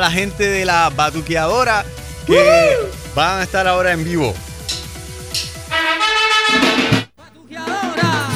la 0.00 0.12
gente 0.12 0.48
de 0.48 0.64
la 0.64 0.90
batuqueadora 0.90 1.84
que 2.24 2.70
van 3.16 3.40
a 3.40 3.42
estar 3.42 3.66
ahora 3.66 3.90
en 3.90 4.04
vivo. 4.04 4.32
Batuqueadora. 7.16 8.28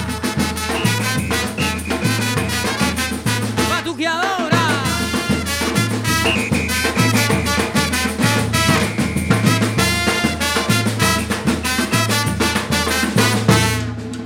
Batuqueadora. 3.71 4.59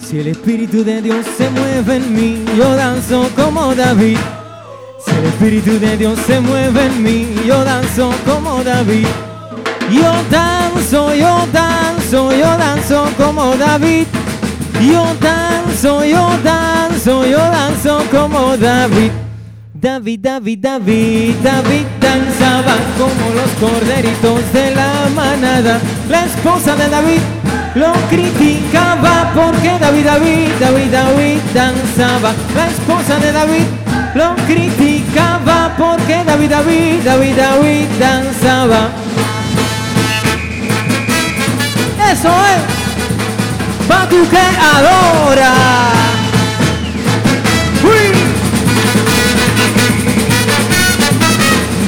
Si 0.08 0.20
el 0.20 0.28
Espíritu 0.28 0.82
de 0.82 1.02
Dios 1.02 1.26
se 1.36 1.50
mueve 1.50 1.96
en 1.96 2.14
mí, 2.14 2.44
yo 2.56 2.74
danzo 2.76 3.28
como 3.36 3.74
David. 3.74 4.16
Espíritu 5.38 5.78
de 5.78 5.98
Dios 5.98 6.18
se 6.26 6.40
mueve 6.40 6.86
en 6.86 7.02
mí, 7.02 7.26
yo 7.46 7.62
danzo 7.62 8.10
como 8.24 8.64
David. 8.64 9.06
Yo 9.92 10.10
danzo, 10.30 11.14
yo 11.14 11.46
danzo, 11.52 12.32
yo 12.32 12.56
danzo 12.56 13.06
como 13.18 13.54
David. 13.56 14.06
Yo 14.80 15.04
danzo, 15.20 16.06
yo 16.06 16.26
danzo, 16.42 17.26
yo 17.26 17.36
danzo 17.36 18.02
como 18.10 18.56
David. 18.56 19.10
David, 19.74 20.20
David, 20.20 20.58
David, 20.58 21.34
David 21.42 21.84
danzaba 22.00 22.74
como 22.96 23.34
los 23.34 23.50
corderitos 23.60 24.40
de 24.54 24.74
la 24.74 24.90
manada. 25.14 25.78
La 26.08 26.24
esposa 26.24 26.74
de 26.76 26.88
David 26.88 27.20
lo 27.74 27.92
criticaba 28.08 29.32
porque 29.34 29.76
David, 29.78 30.06
David, 30.06 30.48
David, 30.58 30.90
David 30.90 31.38
danzaba. 31.52 32.32
La 32.54 32.68
esposa 32.68 33.18
de 33.18 33.32
David 33.32 33.64
lo 34.14 34.34
criticaba 34.46 34.95
porque 35.76 36.24
David, 36.24 36.50
David, 36.50 37.02
David, 37.04 37.36
David 37.36 37.86
danzaba. 37.98 38.88
Eso 42.12 42.28
es 42.28 43.88
batuqueadora. 43.88 45.52
Uy. 47.84 48.12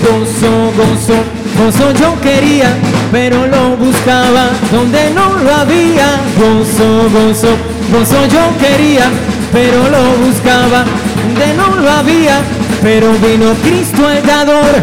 Gozo, 0.03 0.73
gozo, 0.77 1.25
gozo 1.59 1.93
yo 1.93 2.21
quería, 2.21 2.75
pero 3.11 3.47
lo 3.47 3.77
buscaba 3.77 4.51
donde 4.71 5.11
no 5.11 5.35
lo 5.39 5.55
había. 5.55 6.09
Gozo, 6.39 7.09
gozo, 7.11 7.57
gozo 7.93 8.27
yo 8.27 8.59
quería, 8.59 9.09
pero 9.53 9.89
lo 9.89 10.27
buscaba 10.27 10.85
no 11.57 11.77
lo 11.77 11.91
había. 11.91 12.41
Pero 12.83 13.13
vino 13.15 13.55
Cristo 13.63 14.11
el 14.11 14.25
dador 14.25 14.81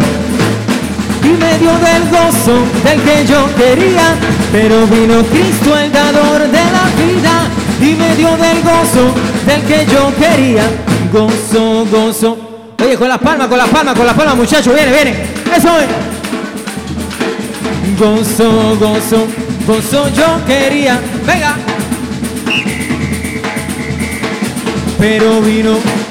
y 1.23 1.29
me 1.29 1.57
dio 1.57 1.71
del 1.71 2.03
gozo 2.09 2.59
del 2.83 3.01
que 3.01 3.25
yo 3.25 3.49
quería. 3.55 4.15
Pero 4.51 4.85
vino 4.87 5.23
Cristo 5.23 5.77
el 5.77 5.91
dador 5.91 6.41
de 6.41 6.63
la 6.75 6.85
vida 7.03 7.49
y 7.81 7.95
me 7.95 8.15
dio 8.15 8.29
del 8.37 8.61
gozo 8.61 9.13
del 9.45 9.61
que 9.63 9.85
yo 9.91 10.11
quería. 10.17 10.63
Gozo, 11.11 11.85
gozo. 11.89 12.37
Oye, 12.83 12.97
con 12.97 13.09
las 13.09 13.19
palmas, 13.19 13.47
con 13.47 13.57
las 13.57 13.69
palmas, 13.69 13.95
con 13.95 14.05
las 14.05 14.15
palmas, 14.15 14.35
muchachos, 14.35 14.73
viene, 14.73 14.91
viene. 14.91 15.15
Eso 15.55 15.69
es. 15.79 15.87
Gozo, 17.99 18.77
gozo, 18.77 19.27
gozo 19.65 20.09
yo 20.09 20.45
quería. 20.45 20.99
Venga. 21.25 21.55
Pero 24.99 25.41
vino. 25.41 26.04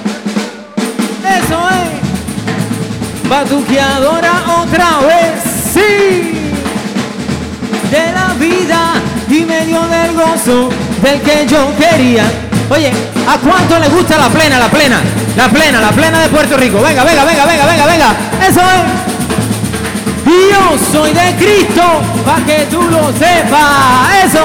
Batuqueadora 3.34 4.44
otra 4.62 5.00
vez, 5.00 5.42
sí. 5.72 6.52
De 7.90 8.12
la 8.12 8.32
vida 8.38 8.94
y 9.28 9.44
me 9.44 9.66
dio 9.66 9.82
del 9.88 10.14
gozo 10.14 10.68
del 11.02 11.20
que 11.20 11.44
yo 11.44 11.68
quería. 11.76 12.22
Oye, 12.70 12.92
¿a 13.26 13.36
cuánto 13.38 13.80
le 13.80 13.88
gusta 13.88 14.18
la 14.18 14.28
plena, 14.28 14.60
la 14.60 14.68
plena? 14.68 15.00
La 15.36 15.48
plena, 15.48 15.80
la 15.80 15.90
plena 15.90 16.20
de 16.20 16.28
Puerto 16.28 16.56
Rico. 16.56 16.80
Venga, 16.80 17.02
venga, 17.02 17.24
venga, 17.24 17.44
venga, 17.44 17.66
venga, 17.66 17.86
venga. 17.86 18.16
Eso 18.48 18.60
es. 18.60 18.84
Yo 20.52 20.78
soy 20.92 21.12
de 21.12 21.34
Cristo, 21.34 21.82
para 22.24 22.46
que 22.46 22.66
tú 22.70 22.82
lo 22.82 23.08
sepas. 23.14 24.24
Eso 24.24 24.44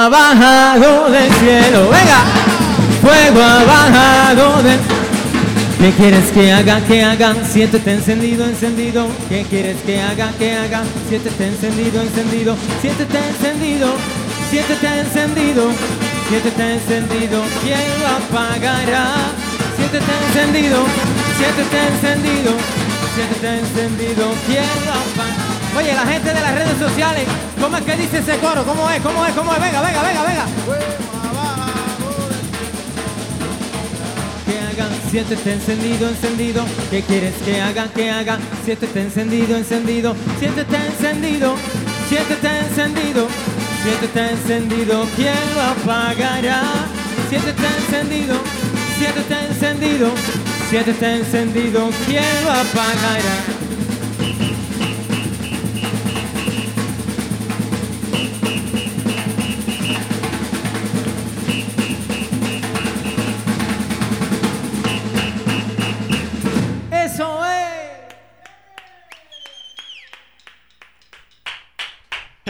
ha 0.00 0.08
bajado 0.08 1.10
del 1.10 1.30
cielo, 1.34 1.90
venga. 1.90 2.24
Fuego 3.02 3.42
ha 3.42 3.64
bajado 3.64 4.62
del 4.62 4.78
¿Qué 5.78 5.90
quieres 5.92 6.30
que 6.32 6.52
haga, 6.52 6.80
que 6.82 7.02
haga? 7.02 7.34
Siéntete 7.50 7.92
encendido, 7.92 8.44
encendido. 8.44 9.08
¿Qué 9.28 9.44
quieres 9.48 9.76
que 9.86 10.00
haga, 10.00 10.30
que 10.38 10.54
haga? 10.54 10.82
Siéntete 11.08 11.46
encendido, 11.46 12.02
encendido. 12.02 12.56
Siéntete 12.82 13.18
encendido, 13.18 13.88
siéntete 14.50 15.00
encendido. 15.00 15.70
Siéntete 16.28 16.74
encendido. 16.74 17.42
¿Quién 17.62 17.86
lo 18.00 18.08
apagará? 18.08 19.06
Siéntete 19.76 20.12
encendido, 20.26 20.84
siéntete 21.38 21.78
encendido. 21.88 22.52
Siéntete 23.14 23.48
encendido. 23.58 24.34
¿Quién 24.46 24.68
lo 24.84 24.92
apagará? 24.92 25.39
Oye, 25.76 25.94
la 25.94 26.06
gente 26.06 26.32
de 26.32 26.40
las 26.40 26.54
redes 26.54 26.78
sociales, 26.78 27.24
¿cómo 27.60 27.76
es 27.76 27.84
que 27.84 27.96
dice 27.96 28.18
ese 28.18 28.38
coro? 28.38 28.64
¿Cómo 28.64 28.90
es? 28.90 29.00
¿Cómo 29.00 29.24
es? 29.24 29.32
¿Cómo 29.32 29.52
es? 29.52 29.60
Venga, 29.60 29.80
venga, 29.80 30.02
venga, 30.02 30.22
venga. 30.22 30.44
que 34.46 34.58
hagan, 34.58 34.90
siéntete 35.10 35.52
encendido, 35.52 36.08
encendido. 36.08 36.64
¿Qué 36.90 37.02
quieres 37.02 37.34
que 37.44 37.60
haga, 37.60 37.86
que 37.94 38.10
haga? 38.10 38.38
Siéntete 38.64 39.00
encendido, 39.00 39.56
encendido. 39.56 40.16
Siéntete 40.38 40.76
encendido, 40.76 41.54
siéntete 42.08 42.48
encendido. 42.48 43.28
Siéntete 43.82 44.32
encendido, 44.32 45.06
¿quién 45.16 45.54
lo 45.54 45.62
apagará? 45.62 46.62
Siéntete 47.30 47.66
encendido, 47.78 48.34
siéntete 48.98 49.34
encendido. 49.48 50.10
Siéntete 50.68 51.16
encendido, 51.16 51.90
¿quién 52.06 52.44
lo 52.44 52.50
apagará? 52.50 53.69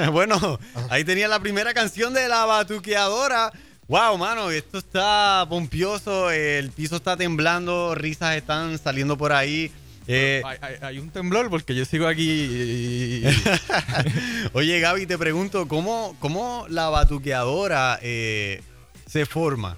Bueno, 0.12 0.58
ahí 0.88 1.04
tenía 1.04 1.28
la 1.28 1.40
primera 1.40 1.72
canción 1.74 2.12
de 2.14 2.28
la 2.28 2.44
batuqueadora. 2.46 3.52
Wow, 3.88 4.16
mano, 4.18 4.50
esto 4.50 4.78
está 4.78 5.44
pompioso, 5.48 6.30
el 6.30 6.70
piso 6.70 6.96
está 6.96 7.16
temblando, 7.16 7.94
risas 7.94 8.36
están 8.36 8.78
saliendo 8.78 9.16
por 9.18 9.32
ahí. 9.32 9.70
Eh, 10.06 10.42
Hay, 10.44 10.58
hay- 10.60 10.76
hay 10.80 10.98
un 10.98 11.10
temblor 11.10 11.50
porque 11.50 11.74
yo 11.74 11.84
sigo 11.84 12.06
aquí 12.06 12.28
y- 12.30 13.24
Oye, 14.52 14.80
Gaby, 14.80 15.06
te 15.06 15.18
pregunto, 15.18 15.68
¿cómo, 15.68 16.16
cómo 16.20 16.66
la 16.68 16.88
batuqueadora 16.88 17.98
eh, 18.02 18.62
se 19.06 19.26
forma? 19.26 19.76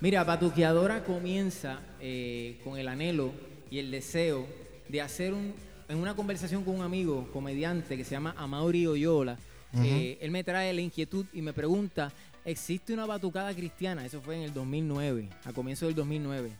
Mira, 0.00 0.24
Batuqueadora 0.24 1.04
comienza 1.04 1.80
eh, 2.00 2.60
con 2.64 2.78
el 2.78 2.86
anhelo 2.88 3.32
y 3.70 3.78
el 3.78 3.90
deseo 3.90 4.46
de 4.88 5.00
hacer 5.00 5.32
un, 5.32 5.54
en 5.88 5.98
una 5.98 6.14
conversación 6.14 6.64
con 6.64 6.74
un 6.76 6.82
amigo 6.82 7.28
comediante 7.32 7.96
que 7.96 8.04
se 8.04 8.10
llama 8.12 8.34
Amaury 8.36 8.86
Oyola. 8.86 9.38
eh, 9.84 10.18
él 10.20 10.30
me 10.30 10.42
trae 10.42 10.72
la 10.72 10.80
inquietud 10.80 11.26
y 11.32 11.42
me 11.42 11.52
pregunta, 11.52 12.12
¿existe 12.44 12.94
una 12.94 13.04
batucada 13.06 13.52
cristiana? 13.54 14.04
Eso 14.06 14.20
fue 14.20 14.36
en 14.36 14.42
el 14.42 14.54
2009, 14.54 15.28
a 15.44 15.52
comienzo 15.52 15.86
del 15.86 15.94
2009. 15.94 16.50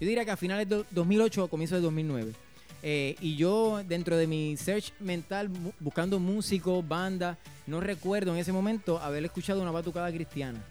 Yo 0.00 0.06
diría 0.08 0.24
que 0.24 0.30
a 0.32 0.36
finales 0.36 0.68
del 0.68 0.84
2008 0.90 1.44
o 1.44 1.48
comienzo 1.48 1.76
del 1.76 1.82
2009. 1.84 2.32
Eh, 2.82 3.16
y 3.20 3.36
yo, 3.36 3.82
dentro 3.86 4.16
de 4.16 4.26
mi 4.26 4.56
search 4.56 4.92
mental, 5.00 5.50
bu- 5.50 5.72
buscando 5.80 6.18
músicos, 6.18 6.86
bandas, 6.86 7.38
no 7.66 7.80
recuerdo 7.80 8.32
en 8.32 8.38
ese 8.38 8.52
momento 8.52 8.98
haber 8.98 9.24
escuchado 9.24 9.62
una 9.62 9.70
batucada 9.70 10.10
cristiana. 10.10 10.62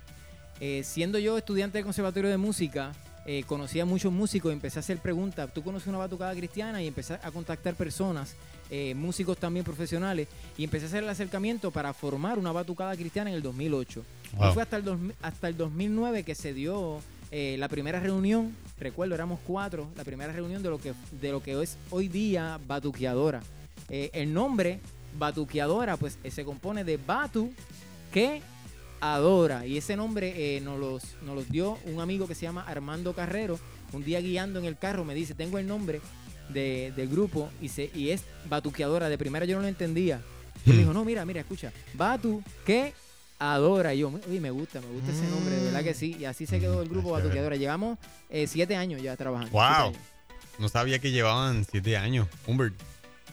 Eh, 0.59 0.81
siendo 0.83 1.17
yo 1.19 1.37
estudiante 1.37 1.77
del 1.77 1.85
Conservatorio 1.85 2.29
de 2.29 2.37
Música, 2.37 2.91
eh, 3.25 3.43
conocí 3.45 3.79
a 3.79 3.85
muchos 3.85 4.11
músicos 4.11 4.51
y 4.51 4.53
empecé 4.53 4.79
a 4.79 4.81
hacer 4.81 4.97
preguntas. 4.99 5.53
¿Tú 5.53 5.63
conoces 5.63 5.87
una 5.87 5.97
batucada 5.97 6.33
cristiana? 6.35 6.81
Y 6.81 6.87
empecé 6.87 7.13
a 7.15 7.31
contactar 7.31 7.75
personas, 7.75 8.35
eh, 8.69 8.93
músicos 8.95 9.37
también 9.37 9.63
profesionales, 9.65 10.27
y 10.57 10.63
empecé 10.63 10.85
a 10.85 10.87
hacer 10.89 11.03
el 11.03 11.09
acercamiento 11.09 11.71
para 11.71 11.93
formar 11.93 12.37
una 12.39 12.51
batucada 12.51 12.95
cristiana 12.95 13.29
en 13.29 13.37
el 13.37 13.41
2008. 13.43 14.03
Wow. 14.37 14.49
Y 14.49 14.53
fue 14.53 14.63
hasta 14.63 14.77
el, 14.77 14.83
dos- 14.83 14.99
hasta 15.21 15.47
el 15.47 15.55
2009 15.57 16.23
que 16.23 16.35
se 16.35 16.53
dio 16.53 16.99
eh, 17.31 17.55
la 17.59 17.67
primera 17.69 17.99
reunión, 17.99 18.55
recuerdo, 18.79 19.15
éramos 19.15 19.39
cuatro, 19.47 19.87
la 19.95 20.03
primera 20.03 20.31
reunión 20.33 20.61
de 20.61 20.69
lo 20.69 20.79
que, 20.79 20.93
de 21.19 21.31
lo 21.31 21.41
que 21.41 21.61
es 21.61 21.77
hoy 21.91 22.07
día 22.07 22.59
Batuqueadora. 22.67 23.41
Eh, 23.89 24.09
el 24.13 24.33
nombre 24.33 24.79
Batuqueadora, 25.17 25.95
pues 25.97 26.17
se 26.29 26.43
compone 26.43 26.83
de 26.83 26.97
Batu, 26.97 27.53
que 28.11 28.41
adora. 29.11 29.65
Y 29.65 29.77
ese 29.77 29.95
nombre 29.97 30.55
eh, 30.57 30.61
nos, 30.61 30.79
los, 30.79 31.03
nos 31.23 31.35
los 31.35 31.49
dio 31.49 31.77
un 31.85 31.99
amigo 31.99 32.27
que 32.27 32.35
se 32.35 32.43
llama 32.43 32.63
Armando 32.67 33.13
Carrero. 33.13 33.59
Un 33.91 34.03
día 34.03 34.21
guiando 34.21 34.59
en 34.59 34.65
el 34.65 34.77
carro 34.77 35.03
me 35.05 35.13
dice, 35.13 35.33
tengo 35.35 35.57
el 35.59 35.67
nombre 35.67 36.01
de- 36.49 36.93
del 36.95 37.09
grupo 37.09 37.49
y, 37.61 37.69
se, 37.69 37.91
y 37.93 38.09
es 38.11 38.23
Batuqueadora. 38.49 39.09
De 39.09 39.17
primera 39.17 39.45
yo 39.45 39.55
no 39.57 39.61
lo 39.63 39.67
entendía. 39.67 40.21
Y 40.65 40.69
me 40.71 40.77
dijo, 40.77 40.93
no, 40.93 41.03
mira, 41.03 41.25
mira, 41.25 41.41
escucha. 41.41 41.71
Batu, 41.93 42.41
que 42.65 42.93
adora. 43.39 43.93
Y 43.93 43.99
yo, 43.99 44.09
uy, 44.29 44.39
me 44.39 44.51
gusta, 44.51 44.79
me 44.79 44.87
gusta 44.87 45.11
ese 45.11 45.27
nombre, 45.29 45.53
de 45.55 45.63
verdad 45.65 45.83
que 45.83 45.93
sí. 45.93 46.15
Y 46.19 46.25
así 46.25 46.45
se 46.45 46.59
quedó 46.59 46.81
el 46.81 46.87
grupo. 46.89 47.11
Batuqueadora. 47.11 47.55
Llevamos 47.57 47.99
eh, 48.29 48.47
siete 48.47 48.75
años 48.77 49.01
ya 49.01 49.17
trabajando. 49.17 49.51
Wow. 49.51 49.93
No 50.59 50.69
sabía 50.69 50.99
que 50.99 51.11
llevaban 51.11 51.65
siete 51.69 51.97
años. 51.97 52.27
Humbert. 52.47 52.73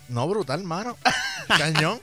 No, 0.08 0.26
brutal, 0.28 0.64
mano. 0.64 0.96
Cañón. 1.48 2.00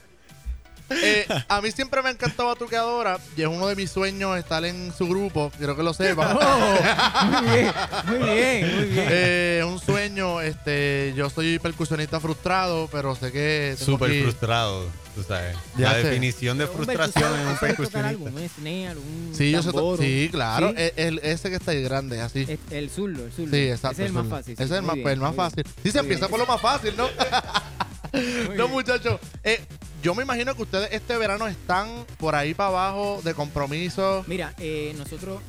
Eh, 0.90 1.28
a 1.50 1.62
mí 1.62 1.72
siempre 1.72 2.02
me 2.02 2.10
ha 2.10 2.12
encantado 2.12 2.50
Batuqueadora 2.50 3.20
y 3.36 3.42
es 3.42 3.48
uno 3.48 3.68
de 3.68 3.76
mis 3.76 3.92
sueños 3.92 4.38
estar 4.38 4.64
en 4.66 4.94
su 4.98 5.08
grupo, 5.08 5.52
quiero 5.58 5.76
que 5.76 5.84
lo 5.84 5.94
sepan. 5.94 6.38
Oh, 6.48 7.26
muy 7.26 7.50
bien, 7.52 7.72
muy 8.08 8.18
bien, 8.18 8.76
muy 8.78 8.86
bien. 8.86 9.08
Eh, 9.10 9.64
un 9.68 9.80
sueño, 9.80 10.40
este, 10.42 11.14
yo 11.16 11.30
soy 11.30 11.60
percusionista 11.60 12.20
frustrado, 12.20 12.88
pero 12.92 13.16
sé 13.16 13.32
que 13.32 13.76
Súper 13.78 14.12
que- 14.12 14.22
frustrado, 14.24 14.86
tú 15.16 15.24
sabes. 15.24 15.56
Ya 15.78 15.90
la 15.90 15.96
sé. 15.96 16.04
definición 16.04 16.58
de 16.58 16.68
Pero, 16.68 16.80
hombre, 16.80 16.96
¿tú 16.96 17.02
frustración 17.04 17.40
en 17.42 17.48
un 17.48 17.58
percusionista. 17.58 18.32
Snare, 18.56 18.96
Sí, 19.34 19.52
yo 19.52 19.62
sé 19.64 19.72
sí, 20.04 20.30
claro, 20.32 20.70
¿Sí? 20.70 20.76
e- 20.78 20.94
el- 20.96 21.20
ese 21.24 21.50
que 21.50 21.56
está 21.58 21.72
ahí 21.72 21.82
grande, 21.84 22.22
así. 22.22 22.48
El 22.72 22.90
zurdo, 22.90 23.26
el 23.26 23.32
zurdo. 23.32 23.52
Sí, 23.56 23.70
exacto. 23.70 23.92
Ese 23.94 24.04
es 24.04 24.08
el 24.08 24.14
más 24.14 24.28
fácil. 24.28 24.56
sí, 24.58 24.64
Ese 24.64 24.74
es 24.74 24.80
el 24.80 24.86
más, 24.86 24.96
bien, 24.96 25.08
el 25.10 25.20
más 25.20 25.36
fácil. 25.36 25.64
Sí, 25.84 25.92
se 25.92 26.00
empieza 26.00 26.28
bien. 26.28 26.32
por 26.32 26.40
lo 26.40 26.46
más 26.46 26.62
fácil, 26.62 26.94
¿no? 26.96 27.08
Muy 28.48 28.56
no, 28.58 28.68
muchachos. 28.70 29.20
Eh, 29.44 29.60
yo 30.08 30.16
me 30.16 30.24
imagino 30.24 30.56
que 30.56 30.62
ustedes 30.62 30.88
este 30.94 31.18
verano 31.18 31.50
están 31.50 32.06
por 32.18 32.34
ahí 32.34 32.54
para 32.54 32.70
abajo 32.70 33.20
de 33.26 33.34
compromiso. 33.34 34.24
Mira, 34.26 34.54
eh, 34.58 34.96
nosotros, 34.98 35.42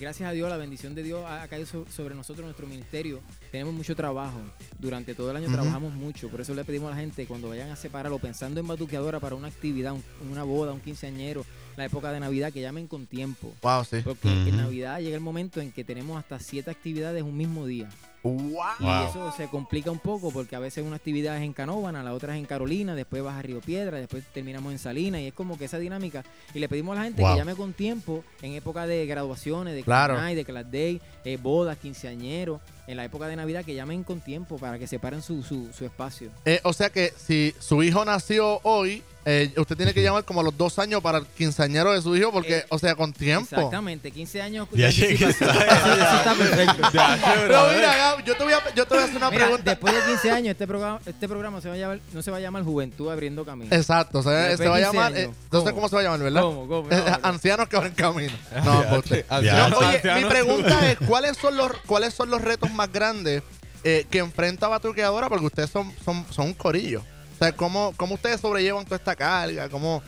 gracias 0.00 0.28
a 0.28 0.32
Dios, 0.32 0.50
la 0.50 0.56
bendición 0.56 0.96
de 0.96 1.04
Dios 1.04 1.24
ha 1.24 1.44
ha 1.44 1.46
caído 1.46 1.66
so- 1.66 1.86
sobre 1.88 2.16
nosotros, 2.16 2.44
nuestro 2.44 2.66
ministerio. 2.66 3.20
Tenemos 3.52 3.72
mucho 3.72 3.94
trabajo. 3.94 4.40
Durante 4.80 5.14
todo 5.14 5.30
el 5.30 5.36
año 5.36 5.46
trabajamos 5.52 5.92
mucho. 5.94 6.28
Por 6.30 6.40
eso 6.40 6.52
le 6.52 6.64
pedimos 6.64 6.88
a 6.90 6.96
la 6.96 7.00
gente, 7.00 7.26
cuando 7.28 7.48
vayan 7.50 7.70
a 7.70 7.76
separarlo, 7.76 8.18
pensando 8.18 8.58
en 8.58 8.66
batuqueadora 8.66 9.20
para 9.20 9.36
una 9.36 9.46
actividad, 9.46 9.92
un- 9.92 10.02
una 10.32 10.42
boda, 10.42 10.72
un 10.72 10.80
quinceañero, 10.80 11.46
la 11.76 11.84
época 11.84 12.10
de 12.10 12.18
Navidad, 12.18 12.52
que 12.52 12.60
llamen 12.60 12.88
con 12.88 13.06
tiempo. 13.06 13.54
Wow, 13.62 13.84
sí. 13.84 13.98
Porque 14.02 14.26
en 14.28 14.56
Navidad 14.56 14.98
llega 14.98 15.14
el 15.14 15.20
momento 15.22 15.60
en 15.60 15.70
que 15.70 15.84
tenemos 15.84 16.18
hasta 16.18 16.40
siete 16.40 16.72
actividades 16.72 17.22
un 17.22 17.36
mismo 17.36 17.66
día. 17.66 17.88
Wow. 18.22 18.54
Y 18.80 19.08
eso 19.08 19.32
se 19.36 19.48
complica 19.48 19.90
un 19.90 19.98
poco 19.98 20.30
porque 20.30 20.54
a 20.54 20.60
veces 20.60 20.84
una 20.86 20.96
actividad 20.96 21.36
es 21.36 21.42
en 21.42 21.52
Canóvana, 21.52 22.02
la 22.04 22.14
otra 22.14 22.34
es 22.34 22.38
en 22.38 22.46
Carolina, 22.46 22.94
después 22.94 23.22
vas 23.22 23.36
a 23.36 23.42
Río 23.42 23.60
Piedra, 23.60 23.98
después 23.98 24.24
terminamos 24.32 24.72
en 24.72 24.78
Salinas 24.78 25.20
y 25.22 25.26
es 25.26 25.34
como 25.34 25.58
que 25.58 25.64
esa 25.64 25.78
dinámica. 25.78 26.22
Y 26.54 26.60
le 26.60 26.68
pedimos 26.68 26.94
a 26.96 27.00
la 27.00 27.04
gente 27.06 27.22
Wow. 27.22 27.32
que 27.32 27.38
llame 27.38 27.54
con 27.56 27.72
tiempo 27.72 28.22
en 28.40 28.52
época 28.52 28.86
de 28.86 29.06
graduaciones, 29.06 29.74
de 29.74 29.82
Claro. 29.82 30.14
Claro. 30.14 30.34
de 30.34 30.44
Class 30.44 30.70
Day, 30.70 31.00
eh, 31.24 31.36
bodas, 31.40 31.78
quinceañeros, 31.78 32.60
en 32.86 32.96
la 32.96 33.04
época 33.04 33.26
de 33.28 33.36
Navidad 33.36 33.64
que 33.64 33.74
llamen 33.74 34.02
con 34.04 34.20
tiempo 34.20 34.58
para 34.58 34.78
que 34.78 34.86
separen 34.86 35.22
su, 35.22 35.42
su, 35.42 35.68
su 35.76 35.84
espacio. 35.84 36.30
Eh, 36.44 36.60
o 36.64 36.72
sea 36.72 36.90
que 36.90 37.12
si 37.16 37.54
su 37.60 37.82
hijo 37.82 38.04
nació 38.04 38.60
hoy, 38.64 39.02
eh, 39.24 39.52
usted 39.56 39.76
tiene 39.76 39.94
que 39.94 40.02
llamar 40.02 40.24
como 40.24 40.40
a 40.40 40.42
los 40.42 40.56
dos 40.58 40.80
años 40.80 41.00
para 41.00 41.18
el 41.18 41.26
quinceañero 41.26 41.92
de 41.92 42.02
su 42.02 42.16
hijo, 42.16 42.32
porque, 42.32 42.58
Eh, 42.58 42.66
o 42.70 42.78
sea, 42.80 42.96
con 42.96 43.12
tiempo. 43.12 43.44
Exactamente, 43.54 44.10
15 44.10 44.42
años. 44.42 44.66
Ya. 44.72 44.88
Eso, 44.88 45.04
eso 45.04 45.26
está 45.46 46.34
perfecto. 46.36 46.88
Pero 46.92 47.66
mira, 47.74 47.96
Gab, 47.96 48.24
yo 48.24 48.36
te 48.36 48.42
voy 48.42 48.52
a, 48.52 48.74
yo 48.74 48.84
te 48.84 48.94
voy 48.94 49.02
a 49.02 49.04
hacer 49.04 49.16
una 49.16 49.30
Mira, 49.30 49.44
pregunta. 49.44 49.70
después 49.70 49.94
de 49.94 50.00
15 50.10 50.30
años, 50.32 50.50
este 50.50 50.66
programa, 50.66 51.00
este 51.06 51.28
programa 51.28 51.60
se 51.60 51.68
va 51.68 51.74
a 51.74 51.78
llamar, 51.78 52.00
no 52.12 52.20
se 52.22 52.30
va 52.32 52.36
a 52.38 52.40
llamar 52.40 52.64
Juventud 52.64 53.10
Abriendo 53.12 53.44
Camino. 53.44 53.74
Exacto, 53.74 54.18
o 54.18 54.22
sea, 54.24 54.56
se 54.56 54.68
va 54.68 54.74
a 54.74 54.78
de 54.80 54.84
15 54.86 54.92
llamar, 54.96 55.16
eh, 55.16 55.22
años. 55.24 55.36
no 55.52 55.58
sé 55.60 55.64
¿Cómo? 55.66 55.74
cómo 55.76 55.88
se 55.88 55.94
va 55.94 56.00
a 56.00 56.04
llamar, 56.04 56.20
¿verdad? 56.20 56.42
¿Cómo? 56.42 56.66
¿Cómo? 56.66 56.90
Eh, 56.90 56.96
No, 57.06 57.10
no. 57.10 57.18
ancianos 57.28 57.68
que 57.68 57.76
abren 57.76 57.92
camino. 57.94 58.32
No, 58.64 58.82
Ya, 58.82 58.98
usted. 58.98 59.26
ya. 59.44 59.68
No, 59.68 59.78
oye, 59.78 60.00
mi 60.16 60.24
pregunta 60.24 60.90
es, 60.90 60.98
¿cuáles 61.06 61.36
son 61.36 61.56
los, 61.56 61.70
cuáles 61.86 62.12
son 62.12 62.28
los 62.28 62.42
retos 62.42 62.71
más 62.72 62.90
grandes 62.92 63.42
eh, 63.84 64.06
que 64.10 64.18
enfrenta 64.18 64.68
Batuqueadora? 64.68 65.28
Porque 65.28 65.46
ustedes 65.46 65.70
son, 65.70 65.92
son, 66.04 66.24
son 66.30 66.46
un 66.48 66.54
corillo. 66.54 67.00
O 67.34 67.38
sea, 67.38 67.52
¿cómo, 67.52 67.92
¿cómo 67.96 68.14
ustedes 68.14 68.40
sobrellevan 68.40 68.84
toda 68.84 68.96
esta 68.96 69.16
carga? 69.16 69.68
¿Cómo? 69.68 70.02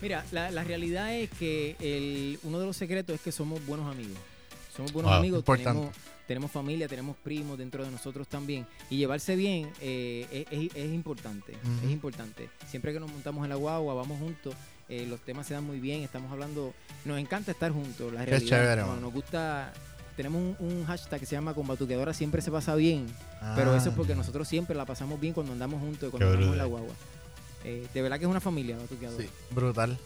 Mira, 0.00 0.24
la, 0.32 0.50
la 0.50 0.64
realidad 0.64 1.14
es 1.14 1.30
que 1.30 1.76
el, 1.80 2.38
uno 2.42 2.58
de 2.60 2.66
los 2.66 2.76
secretos 2.76 3.14
es 3.16 3.20
que 3.22 3.32
somos 3.32 3.64
buenos 3.66 3.90
amigos. 3.90 4.18
Somos 4.76 4.92
buenos 4.92 5.10
Wow, 5.12 5.18
amigos, 5.20 5.44
tenemos, 5.44 5.94
tenemos 6.26 6.50
familia, 6.50 6.88
tenemos 6.88 7.16
primos 7.16 7.56
dentro 7.58 7.84
de 7.84 7.90
nosotros 7.90 8.26
también. 8.28 8.66
Y 8.90 8.96
llevarse 8.98 9.36
bien 9.36 9.70
eh, 9.80 10.26
es, 10.50 10.58
es- 10.70 10.74
es 10.76 10.92
importante, 10.92 11.52
es 11.84 11.90
importante. 11.90 12.50
Siempre 12.68 12.92
que 12.92 13.00
nos 13.00 13.10
montamos 13.10 13.44
en 13.44 13.50
la 13.50 13.56
guagua, 13.56 13.94
vamos 13.94 14.18
juntos, 14.18 14.54
eh, 14.88 15.06
los 15.08 15.20
temas 15.20 15.46
se 15.46 15.54
dan 15.54 15.64
muy 15.64 15.78
bien, 15.80 16.02
estamos 16.02 16.30
hablando, 16.32 16.74
nos 17.04 17.18
encanta 17.18 17.52
estar 17.52 17.70
juntos, 17.72 18.12
la 18.12 18.24
realidad. 18.24 18.48
chévere, 18.50 18.82
no, 18.82 18.96
nos 18.96 19.12
gusta, 19.12 19.72
tenemos 20.16 20.40
un, 20.40 20.56
un 20.60 20.84
hashtag 20.86 21.20
que 21.20 21.26
se 21.26 21.34
llama 21.36 21.54
Combatuqueadora 21.54 22.12
siempre 22.14 22.40
se 22.42 22.50
pasa 22.50 22.74
bien. 22.74 23.06
Pero 23.56 23.74
eso 23.76 23.90
es 23.90 23.94
porque 23.94 24.14
nosotros 24.14 24.46
siempre 24.48 24.74
la 24.76 24.84
pasamos 24.86 25.20
bien 25.20 25.34
cuando 25.34 25.52
andamos 25.52 25.80
juntos 25.80 26.08
y 26.08 26.10
cuando 26.10 26.26
Qué 26.28 26.34
andamos 26.34 26.52
en 26.54 26.58
la 26.58 26.64
guagua. 26.64 26.94
Eh, 27.64 27.86
de 27.92 28.02
verdad 28.02 28.18
que 28.18 28.24
es 28.24 28.30
una 28.30 28.40
familia, 28.40 28.76
Batuqueadora. 28.76 29.22
Sí, 29.22 29.28
brutal. 29.50 29.98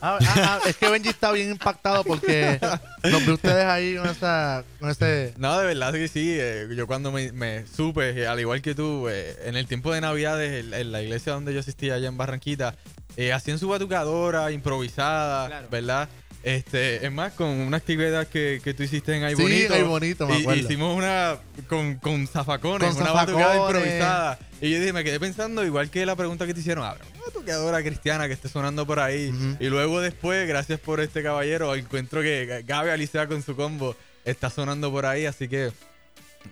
Ah, 0.00 0.16
ah, 0.22 0.34
ah, 0.36 0.68
es 0.68 0.76
que 0.76 0.88
Benji 0.88 1.08
está 1.08 1.32
bien 1.32 1.50
impactado 1.50 2.04
porque 2.04 2.60
los 3.02 3.26
ve 3.26 3.32
ustedes 3.32 3.64
ahí 3.64 3.96
con, 3.96 4.06
esa, 4.08 4.62
con 4.78 4.90
ese... 4.90 5.34
No, 5.38 5.58
de 5.58 5.66
verdad 5.66 5.92
que 5.92 6.06
sí. 6.06 6.36
eh, 6.38 6.68
yo 6.76 6.86
cuando 6.86 7.10
me, 7.10 7.32
me 7.32 7.66
supe, 7.66 8.10
eh, 8.10 8.28
al 8.28 8.38
igual 8.38 8.62
que 8.62 8.76
tú, 8.76 9.08
eh, 9.08 9.36
en 9.44 9.56
el 9.56 9.66
tiempo 9.66 9.92
de 9.92 10.00
Navidades, 10.00 10.64
en, 10.64 10.72
en 10.72 10.92
la 10.92 11.02
iglesia 11.02 11.32
donde 11.32 11.52
yo 11.52 11.58
asistía 11.58 11.94
allá 11.94 12.06
en 12.06 12.16
Barranquita, 12.16 12.76
eh, 13.16 13.32
hacían 13.32 13.58
su 13.58 13.66
batucadora 13.68 14.52
improvisada, 14.52 15.48
Claro. 15.48 15.68
¿verdad? 15.68 16.08
Este, 16.44 17.04
es 17.04 17.12
más, 17.12 17.32
con 17.32 17.48
una 17.48 17.76
actividad 17.78 18.26
que, 18.28 18.60
que 18.62 18.72
tú 18.72 18.82
hiciste 18.84 19.14
en 19.16 19.24
Ay 19.24 19.34
Sí, 19.36 19.42
Bonito. 19.42 19.74
Ay 19.74 19.82
Bonito, 19.82 20.26
me 20.28 20.38
y- 20.38 20.42
acuerdo. 20.42 20.62
hicimos 20.62 20.96
una 20.96 21.36
con, 21.68 21.96
con 21.96 22.26
zafacones, 22.26 22.94
Con 22.94 23.02
una 23.02 23.12
batucada 23.12 23.52
zafacones. 23.54 23.82
improvisada. 23.84 24.38
Y 24.60 24.70
yo 24.70 24.78
dije, 24.78 24.92
me 24.92 25.04
quedé 25.04 25.18
pensando, 25.20 25.64
igual 25.64 25.90
que 25.90 26.06
la 26.06 26.16
pregunta 26.16 26.46
que 26.46 26.54
te 26.54 26.60
hicieron, 26.60 26.84
ah, 26.84 26.94
una 27.14 27.24
batucadora 27.26 27.82
cristiana 27.82 28.26
que 28.28 28.34
esté 28.34 28.48
sonando 28.48 28.86
por 28.86 29.00
ahí. 29.00 29.32
Y 29.60 29.66
luego 29.66 30.00
después, 30.00 30.46
gracias 30.48 30.78
por 30.80 31.00
este 31.00 31.22
caballero, 31.22 31.74
encuentro 31.74 32.22
que 32.22 32.64
Gaby 32.66 32.90
Alicia 32.90 33.26
con 33.26 33.42
su 33.42 33.54
combo 33.56 33.96
está 34.24 34.48
sonando 34.48 34.90
por 34.90 35.06
ahí, 35.06 35.26
así 35.26 35.48
que 35.48 35.72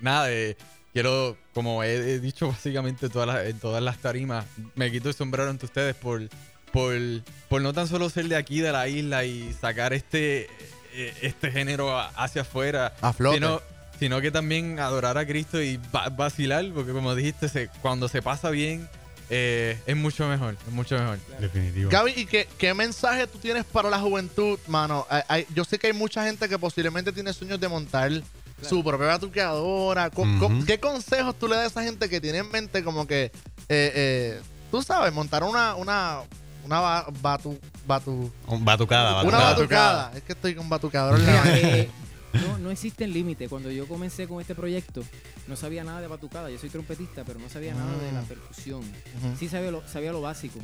nada, 0.02 0.31
eh, 0.33 0.57
quiero, 0.93 1.37
como 1.55 1.83
he, 1.85 2.14
he 2.14 2.21
dicho 2.21 2.49
básicamente 2.49 3.09
todas 3.09 3.28
las- 3.28 3.47
en 3.47 3.59
todas 3.61 3.83
las 3.83 3.99
tarimas, 3.99 4.45
me 4.75 4.90
quito 4.90 5.09
el 5.09 5.14
sombrero 5.14 5.49
ante 5.49 5.64
ustedes 5.66 5.95
por, 5.95 6.23
por, 6.76 6.95
por 7.49 7.62
no 7.62 7.73
tan 7.73 7.88
solo 7.88 8.11
ser 8.11 8.26
de 8.28 8.37
aquí, 8.37 8.61
de 8.61 8.71
la 8.73 8.87
isla 8.87 9.25
y 9.25 9.52
sacar 9.59 9.92
este, 9.95 10.49
eh, 10.92 11.14
este 11.23 11.50
género 11.50 11.99
hacia 12.16 12.42
afuera, 12.42 12.92
A 13.00 13.12
flote. 13.14 13.37
sino, 13.38 13.62
sino 13.99 14.21
que 14.21 14.30
también 14.30 14.78
adorar 14.78 15.16
a 15.16 15.26
Cristo 15.26 15.62
y 15.62 15.78
va- 15.95 16.09
vacilar, 16.11 16.64
porque 16.75 16.92
como 16.92 17.14
dijiste, 17.14 17.49
se- 17.49 17.68
cuando 17.80 18.09
se 18.09 18.21
pasa 18.21 18.50
bien, 18.50 18.88
eh, 19.30 19.78
es 19.87 19.97
mucho 19.97 20.28
mejor, 20.28 20.56
es 20.66 20.73
mucho 20.73 20.99
mejor. 20.99 21.18
Definitivo. 21.40 21.90
Gaby, 21.90 22.12
¿y 22.14 22.26
qué, 22.26 22.47
qué 22.59 22.75
mensaje 22.75 23.26
tú 23.26 23.38
tienes 23.38 23.64
para 23.64 23.88
la 23.88 23.99
juventud, 23.99 24.59
mano? 24.68 25.06
Hay- 25.09 25.23
hay- 25.28 25.47
yo 25.54 25.64
sé 25.64 25.78
que 25.78 25.87
hay 25.88 25.92
mucha 25.95 26.25
gente 26.26 26.47
que 26.49 26.59
posiblemente 26.59 27.11
tiene 27.11 27.33
sueños 27.33 27.59
de 27.59 27.68
montar 27.68 28.12
su 28.62 28.85
propia 28.85 29.06
batuqueadora. 29.09 30.11
Co- 30.11 30.26
co- 30.38 30.47
Ujú. 30.47 30.64
¿Qué 30.66 30.78
consejos 30.78 31.38
tú 31.38 31.49
le 31.49 31.56
das 31.56 31.64
a 31.64 31.66
esa 31.68 31.83
gente 31.85 32.09
que 32.09 32.21
tiene 32.21 32.38
en 32.38 32.50
mente 32.50 32.85
como 32.85 33.06
que, 33.06 33.25
eh, 33.25 33.33
eh, 33.68 34.40
tú 34.71 34.83
sabes, 34.83 35.12
montar 35.12 35.42
una, 35.42 35.75
una, 35.75 36.21
una 36.66 36.80
ba- 36.80 37.06
batu, 37.23 37.58
batu, 37.87 38.30
Un 38.49 38.64
Batucada, 38.64 39.23
una 39.23 39.38
batucada. 39.38 40.12
Es 40.14 40.23
que 40.23 40.32
estoy 40.32 40.54
con 40.54 40.68
batucador 40.68 41.18
en 41.18 41.26
la 41.26 41.58
eh, 41.58 41.88
no, 42.46 42.58
no 42.58 42.70
existen 42.70 43.12
límites. 43.12 43.49
Cuando 43.49 43.70
yo 43.70 43.87
comencé 43.87 44.26
con 44.28 44.40
este 44.40 44.54
proyecto, 44.54 45.02
no 45.46 45.56
sabía 45.56 45.85
nada 45.85 46.00
de 46.00 46.08
batucada. 46.08 46.50
Yo 46.50 46.58
soy 46.58 46.68
trompetista, 46.70 47.25
pero 47.25 47.38
no 47.38 47.49
sabía 47.49 47.75
nada 47.75 47.96
de 47.99 48.12
la 48.12 48.23
Mm. 48.23 48.26
percusión. 48.26 48.82
Sí 49.38 49.49
sabía 49.49 49.70
lo, 49.70 49.87
sabía 49.88 50.12
lo 50.12 50.20
básico. 50.20 50.58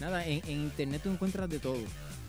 Nada, 0.00 0.26
en, 0.26 0.42
en 0.46 0.60
internet 0.62 1.00
tú 1.04 1.10
encuentras 1.10 1.48
de 1.48 1.58
todo. 1.60 1.78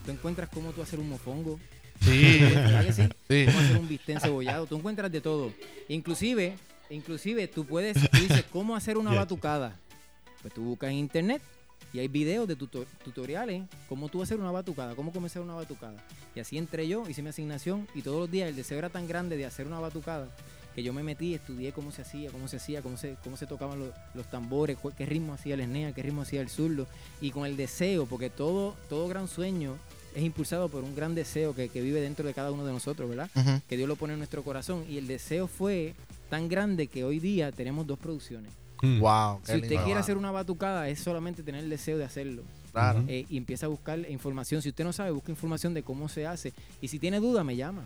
Tú 0.05 0.11
encuentras 0.11 0.49
cómo 0.53 0.71
tú 0.71 0.81
hacer 0.83 0.99
un 0.99 1.09
mofongo, 1.09 1.59
Sí, 2.01 2.39
¿verdad 2.41 2.85
que 2.85 2.93
sí? 2.93 3.03
sí. 3.29 3.45
Cómo 3.47 3.59
hacer 3.59 3.77
un 3.77 3.87
bistec 3.87 4.19
cebollado. 4.19 4.65
Tú 4.67 4.75
encuentras 4.77 5.11
de 5.11 5.21
todo. 5.21 5.51
Inclusive, 5.87 6.55
inclusive 6.89 7.47
tú 7.47 7.65
puedes, 7.65 7.95
tú 8.11 8.17
dices, 8.19 8.43
¿cómo 8.51 8.75
hacer 8.75 8.97
una 8.97 9.13
batucada? 9.13 9.75
Pues 10.41 10.53
tú 10.53 10.61
buscas 10.61 10.91
en 10.91 10.97
internet 10.97 11.41
Y 11.93 11.99
hay 11.99 12.07
videos 12.07 12.47
de 12.47 12.55
tuto- 12.55 12.85
tutoriales, 13.03 13.63
cómo 13.87 14.09
tú 14.09 14.21
hacer 14.21 14.37
una 14.39 14.51
batucada, 14.51 14.95
cómo 14.95 15.13
comenzar 15.13 15.41
una 15.41 15.53
batucada. 15.55 15.95
Y 16.35 16.39
así 16.39 16.57
entré 16.57 16.87
yo, 16.87 17.07
hice 17.07 17.21
mi 17.21 17.29
asignación 17.29 17.87
y 17.95 18.01
todos 18.01 18.19
los 18.19 18.31
días 18.31 18.49
el 18.49 18.55
deseo 18.55 18.77
era 18.77 18.89
tan 18.89 19.07
grande 19.07 19.37
de 19.37 19.45
hacer 19.45 19.65
una 19.67 19.79
batucada 19.79 20.27
que 20.75 20.83
yo 20.83 20.91
me 20.91 21.03
metí, 21.03 21.33
estudié 21.33 21.71
cómo 21.71 21.91
se 21.93 22.01
hacía, 22.01 22.29
cómo 22.31 22.49
se 22.49 22.57
hacía, 22.57 22.81
cómo 22.81 22.97
se, 22.97 23.15
cómo 23.23 23.37
se 23.37 23.47
tocaban 23.47 23.79
los, 23.79 23.89
los 24.13 24.29
tambores, 24.29 24.77
qué 24.97 25.05
ritmo 25.05 25.33
hacía 25.33 25.53
el 25.53 25.61
esnea, 25.61 25.93
qué 25.93 26.03
ritmo 26.03 26.23
hacía 26.23 26.41
el 26.41 26.49
zurdo. 26.49 26.85
Y 27.21 27.31
con 27.31 27.45
el 27.45 27.55
deseo, 27.55 28.05
porque 28.07 28.29
todo, 28.29 28.75
todo 28.89 29.07
gran 29.07 29.29
sueño 29.29 29.77
es 30.13 30.21
impulsado 30.23 30.67
por 30.67 30.83
un 30.83 30.93
gran 30.93 31.15
deseo 31.15 31.55
que, 31.55 31.69
que 31.69 31.79
vive 31.81 32.01
dentro 32.01 32.27
de 32.27 32.33
cada 32.33 32.51
uno 32.51 32.65
de 32.65 32.73
nosotros, 32.73 33.07
¿verdad? 33.09 33.29
Que 33.69 33.77
Dios 33.77 33.87
lo 33.87 33.95
pone 33.95 34.13
en 34.13 34.19
nuestro 34.19 34.43
corazón. 34.43 34.83
Y 34.89 34.97
el 34.97 35.07
deseo 35.07 35.47
fue 35.47 35.95
tan 36.29 36.49
grande 36.49 36.87
que 36.87 37.05
hoy 37.05 37.19
día 37.19 37.53
tenemos 37.53 37.87
dos 37.87 37.97
producciones. 37.97 38.51
Mm. 38.85 38.99
Wow. 38.99 39.39
qué 39.45 39.51
Si 39.51 39.57
usted 39.57 39.69
lindo. 39.69 39.85
quiere 39.85 39.99
hacer 39.99 40.17
una 40.17 40.31
batucada, 40.31 40.87
es 40.89 40.99
solamente 40.99 41.43
tener 41.43 41.63
el 41.63 41.69
deseo 41.69 41.97
de 41.97 42.03
hacerlo. 42.05 42.43
Claro. 42.71 43.03
Eh, 43.07 43.25
y 43.29 43.37
empieza 43.37 43.65
a 43.65 43.69
buscar 43.69 43.99
información. 44.09 44.61
Si 44.61 44.69
usted 44.69 44.83
no 44.83 44.91
sabe, 44.93 45.11
busca 45.11 45.31
información 45.31 45.73
de 45.73 45.81
cómo 45.83 46.09
se 46.09 46.27
hace. 46.27 46.53
Y 46.81 46.87
si 46.89 46.99
tiene 46.99 47.19
duda, 47.19 47.43
me 47.43 47.55
llama. 47.55 47.85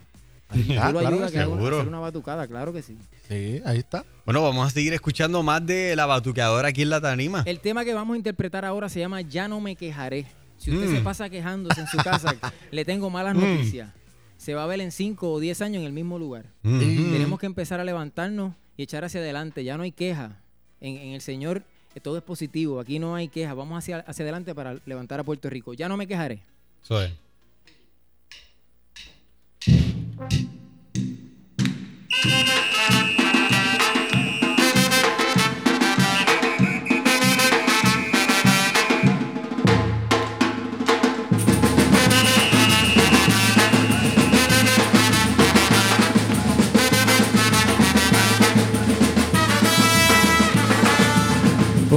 Ahí 0.52 0.64
Yo 0.64 0.74
está, 0.74 0.92
lo 0.92 1.00
claro 1.00 1.08
ayudo 1.16 1.24
a 1.26 1.28
que 1.28 1.34
que 1.34 1.40
haga 1.40 1.48
una- 1.50 1.58
seguro. 1.62 1.76
hacer 1.78 1.88
una 1.90 2.00
batucada, 2.00 2.48
claro 2.48 2.74
que 2.74 2.82
sí. 2.82 2.98
Sí, 3.28 3.62
ahí 3.66 3.78
está. 3.78 4.04
Bueno, 4.26 4.42
vamos 4.42 4.66
a 4.66 4.72
seguir 4.72 4.94
escuchando 4.94 5.44
más 5.44 5.64
de 5.64 5.96
la 5.96 6.08
batuqueadora 6.08 6.70
aquí 6.70 6.82
en 6.82 6.90
la 6.90 7.00
tarima. 7.00 7.44
El 7.46 7.60
tema 7.60 7.86
que 7.86 7.94
vamos 7.94 8.16
a 8.16 8.18
interpretar 8.18 8.66
ahora 8.66 8.90
se 8.90 9.00
llama 9.00 9.22
Ya 9.22 9.48
no 9.48 9.62
me 9.62 9.76
quejaré. 9.76 10.26
Si 10.58 10.72
usted 10.72 10.90
Mm. 10.90 10.96
se 10.96 11.02
pasa 11.02 11.30
quejándose 11.30 11.80
en 11.82 11.88
su 11.88 11.98
casa, 11.98 12.34
le 12.72 12.84
tengo 12.84 13.12
malas 13.12 13.36
Mm. 13.36 13.40
noticias. 13.42 13.92
Se 14.38 14.56
va 14.56 14.64
a 14.64 14.68
ver 14.68 14.82
en 14.82 14.92
5 14.92 15.32
o 15.32 15.40
10 15.40 15.62
años 15.62 15.82
en 15.82 15.86
el 15.86 15.94
mismo 15.94 16.18
lugar. 16.18 16.46
Ujú. 16.64 16.80
Tenemos 16.80 17.40
que 17.40 17.46
empezar 17.46 17.80
a 17.80 17.84
levantarnos 17.84 18.56
y 18.76 18.84
echar 18.84 19.06
hacia 19.06 19.20
adelante. 19.20 19.64
Ya 19.64 19.78
no 19.78 19.84
hay 19.84 19.92
queja. 19.92 20.42
En, 20.82 21.14
el 21.14 21.22
Señor 21.22 21.64
eh, 21.96 22.00
todo 22.00 22.18
es 22.18 22.24
positivo. 22.24 22.80
Aquí 22.80 23.00
no 23.00 23.16
hay 23.16 23.28
queja. 23.28 23.54
Vamos 23.54 23.78
hacia, 23.78 24.00
hacia 24.00 24.24
adelante 24.24 24.54
para 24.56 24.78
levantar 24.86 25.20
a 25.20 25.24
Puerto 25.24 25.50
Rico. 25.50 25.74
Ya 25.74 25.90
no 25.90 25.98
me 25.98 26.08
quejaré. 26.08 26.40
Eso 26.84 27.00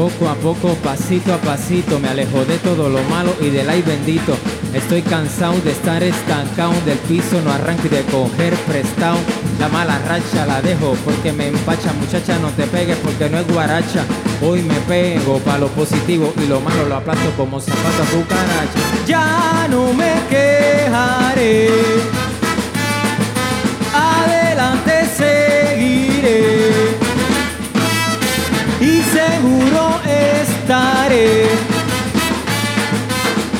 Poco 0.02 0.28
a 0.28 0.34
poco, 0.34 0.74
pasito 0.82 1.32
a 1.32 1.38
pasito, 1.38 2.00
me 2.00 2.08
alejo 2.08 2.44
de 2.44 2.58
todo 2.58 2.88
lo 2.88 3.00
malo 3.04 3.32
y 3.40 3.50
del 3.50 3.70
ay 3.70 3.82
bendito. 3.82 4.36
Estoy 4.74 5.00
cansado 5.00 5.54
de 5.60 5.70
estar 5.70 6.02
estancado 6.02 6.72
del 6.84 6.98
piso, 6.98 7.40
no 7.40 7.52
arranco 7.52 7.86
y 7.86 7.90
de 7.90 8.02
coger 8.06 8.52
prestado. 8.66 9.18
La 9.60 9.68
mala 9.68 10.00
racha 10.00 10.44
la 10.44 10.60
dejo 10.60 10.96
porque 11.04 11.32
me 11.32 11.46
empacha, 11.46 11.92
muchacha, 11.92 12.36
no 12.40 12.48
te 12.48 12.64
pegues 12.64 12.96
porque 12.96 13.30
no 13.30 13.38
es 13.38 13.46
guaracha. 13.46 14.04
Hoy 14.42 14.62
me 14.62 14.74
pego 14.88 15.38
para 15.38 15.58
lo 15.58 15.68
positivo 15.68 16.34
y 16.42 16.48
lo 16.48 16.60
malo 16.60 16.84
lo 16.88 16.96
aplasto 16.96 17.30
como 17.36 17.60
zapato 17.60 18.02
a. 18.02 19.06
Ya 19.06 19.68
no 19.70 19.92
me 19.92 20.14
quejaré, 20.28 21.68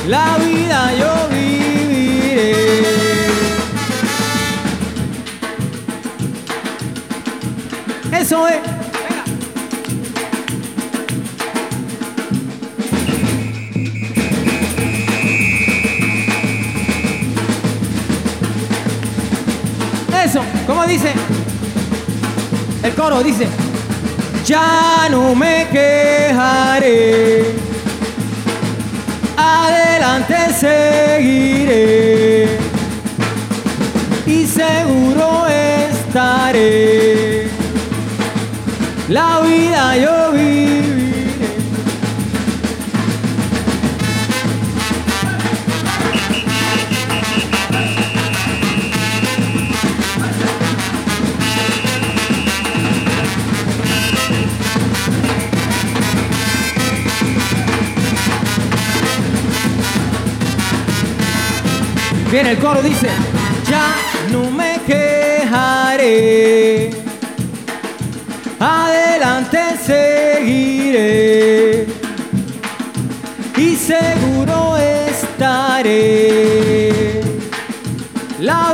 La 0.07 0.37
vida 0.39 0.91
yo 0.99 1.29
viviré. 1.29 2.55
Eso 8.11 8.47
es. 8.47 8.55
Eso, 20.25 20.41
¿cómo 20.65 20.87
dice? 20.87 21.13
El 22.81 22.95
coro 22.95 23.21
dice 23.21 23.62
ya 24.45 25.07
no 25.09 25.33
me 25.35 25.67
quejaré. 25.71 27.55
Adelante 29.37 30.35
seguiré 30.59 32.57
y 34.25 34.45
seguro 34.45 35.47
estaré. 35.47 37.47
La 39.09 39.41
vida 39.41 39.97
yo 39.97 40.31
viviré. 40.31 40.52
Viene 62.33 62.49
el 62.49 62.57
coro, 62.57 62.81
dice, 62.81 63.07
ya 63.69 63.93
no 64.31 64.49
me 64.49 64.81
quejaré, 64.87 66.89
adelante 68.59 69.59
seguiré 69.85 71.85
y 73.55 73.75
seguro 73.75 74.75
estaré. 75.09 76.01
La 78.39 78.73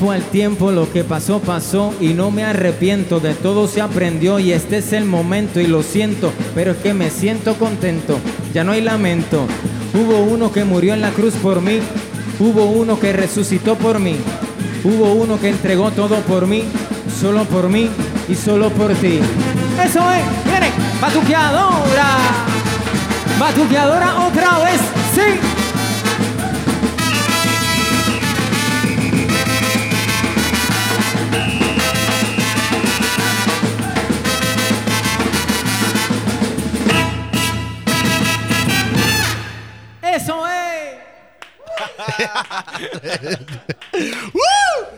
Al 0.00 0.22
tiempo 0.22 0.70
lo 0.70 0.90
que 0.90 1.04
pasó 1.04 1.40
pasó 1.40 1.92
y 2.00 2.14
no 2.14 2.30
me 2.30 2.42
arrepiento, 2.42 3.20
de 3.20 3.34
todo 3.34 3.68
se 3.68 3.82
aprendió 3.82 4.38
y 4.38 4.52
este 4.52 4.78
es 4.78 4.94
el 4.94 5.04
momento 5.04 5.60
y 5.60 5.66
lo 5.66 5.82
siento, 5.82 6.32
pero 6.54 6.70
es 6.70 6.78
que 6.78 6.94
me 6.94 7.10
siento 7.10 7.56
contento, 7.56 8.18
ya 8.54 8.64
no 8.64 8.72
hay 8.72 8.80
lamento. 8.80 9.46
Hubo 9.92 10.20
uno 10.20 10.50
que 10.50 10.64
murió 10.64 10.94
en 10.94 11.02
la 11.02 11.10
cruz 11.10 11.34
por 11.34 11.60
mí, 11.60 11.80
hubo 12.38 12.64
uno 12.64 12.98
que 12.98 13.12
resucitó 13.12 13.74
por 13.74 13.98
mí, 13.98 14.16
hubo 14.82 15.12
uno 15.12 15.38
que 15.38 15.50
entregó 15.50 15.90
todo 15.90 16.16
por 16.20 16.46
mí, 16.46 16.64
solo 17.20 17.44
por 17.44 17.68
mí 17.68 17.90
y 18.28 18.34
solo 18.34 18.70
por 18.70 18.94
ti. 18.94 19.20
Eso 19.84 20.00
es, 20.10 20.22
viene, 20.46 20.70
batuqueadora, 21.02 22.16
batuqueadora 23.38 24.26
otra 24.26 24.58
vez, 24.60 24.80
sí. 25.14 25.57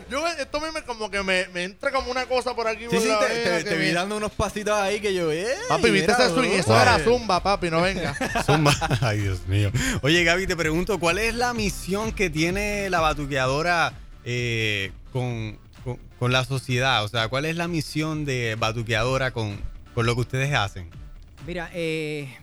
Yo, 0.09 0.27
esto 0.27 0.57
a 0.57 0.61
mí 0.61 0.67
me, 0.73 0.83
como 0.83 1.09
que 1.09 1.23
me, 1.23 1.47
me 1.53 1.63
entra 1.63 1.91
como 1.91 2.11
una 2.11 2.25
cosa 2.25 2.53
por 2.55 2.67
aquí. 2.67 2.83
Sí, 2.83 2.89
por 2.89 3.01
sí, 3.01 3.07
la 3.07 3.63
te, 3.63 3.77
vi 3.77 3.91
dando 3.91 4.17
unos 4.17 4.31
pasitos 4.31 4.73
ahí 4.73 4.99
que 4.99 5.13
yo, 5.13 5.31
eh. 5.31 5.47
Papi, 5.69 5.89
¿viste 5.89 6.11
ese 6.11 6.29
swing? 6.29 6.49
Eso 6.51 6.79
era 6.79 6.99
zumba, 6.99 7.41
papi, 7.41 7.69
no 7.69 7.81
venga. 7.81 8.15
Zumba. 8.45 8.73
Ay, 9.01 9.19
Dios 9.19 9.47
mío. 9.47 9.71
Oye, 10.01 10.23
Gaby, 10.23 10.47
te 10.47 10.55
pregunto, 10.55 10.99
¿cuál 10.99 11.17
es 11.17 11.33
la 11.35 11.53
misión 11.53 12.11
que 12.11 12.29
tiene 12.29 12.89
la 12.89 12.99
batuqueadora 12.99 13.93
eh, 14.25 14.91
con, 15.13 15.57
con- 15.83 15.99
con 16.19 16.31
la 16.33 16.43
sociedad? 16.43 17.03
O 17.05 17.07
sea, 17.07 17.29
¿cuál 17.29 17.45
es 17.45 17.55
la 17.55 17.67
misión 17.69 18.25
de 18.25 18.55
batuqueadora 18.59 19.31
con, 19.31 19.59
con 19.95 20.05
lo 20.05 20.15
que 20.15 20.21
ustedes 20.21 20.53
hacen? 20.53 20.89
Mira, 21.47 21.69
eh, 21.73 22.35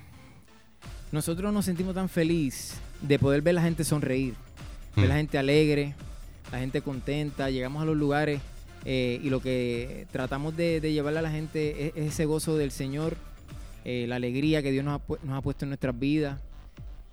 nosotros 1.13 1.53
nos 1.53 1.67
sentimos 1.67 1.95
tan 1.95 2.09
feliz 2.09 2.75
de 3.03 3.19
poder 3.19 3.43
ver 3.43 3.55
la 3.55 3.63
gente 3.63 3.85
sonreír, 3.85 4.35
ver 5.01 5.07
Mm. 5.07 5.13
la 5.13 5.17
gente 5.17 5.39
alegre, 5.39 5.95
la 6.53 6.59
gente 6.59 6.81
contenta, 6.83 7.51
llegamos 7.51 7.83
a 7.83 7.85
los 7.87 7.97
lugares 7.97 8.41
eh, 8.85 9.21
y 9.23 9.29
lo 9.31 9.41
que 9.41 10.07
tratamos 10.13 10.57
de, 10.57 10.81
de 10.81 10.93
llevarle 10.93 11.19
a 11.19 11.23
la 11.23 11.31
gente 11.31 11.87
es, 11.89 11.93
es 11.97 12.13
ese 12.15 12.25
gozo 12.27 12.57
del 12.57 12.71
Señor, 12.71 13.17
eh, 13.85 14.07
la 14.09 14.17
alegría 14.17 14.63
que 14.63 14.71
Dios 14.71 14.85
nos 14.85 15.01
ha, 15.01 15.15
nos 15.25 15.39
ha 15.39 15.43
puesto 15.43 15.65
en 15.65 15.71
nuestras 15.71 15.99
vidas. 15.99 16.39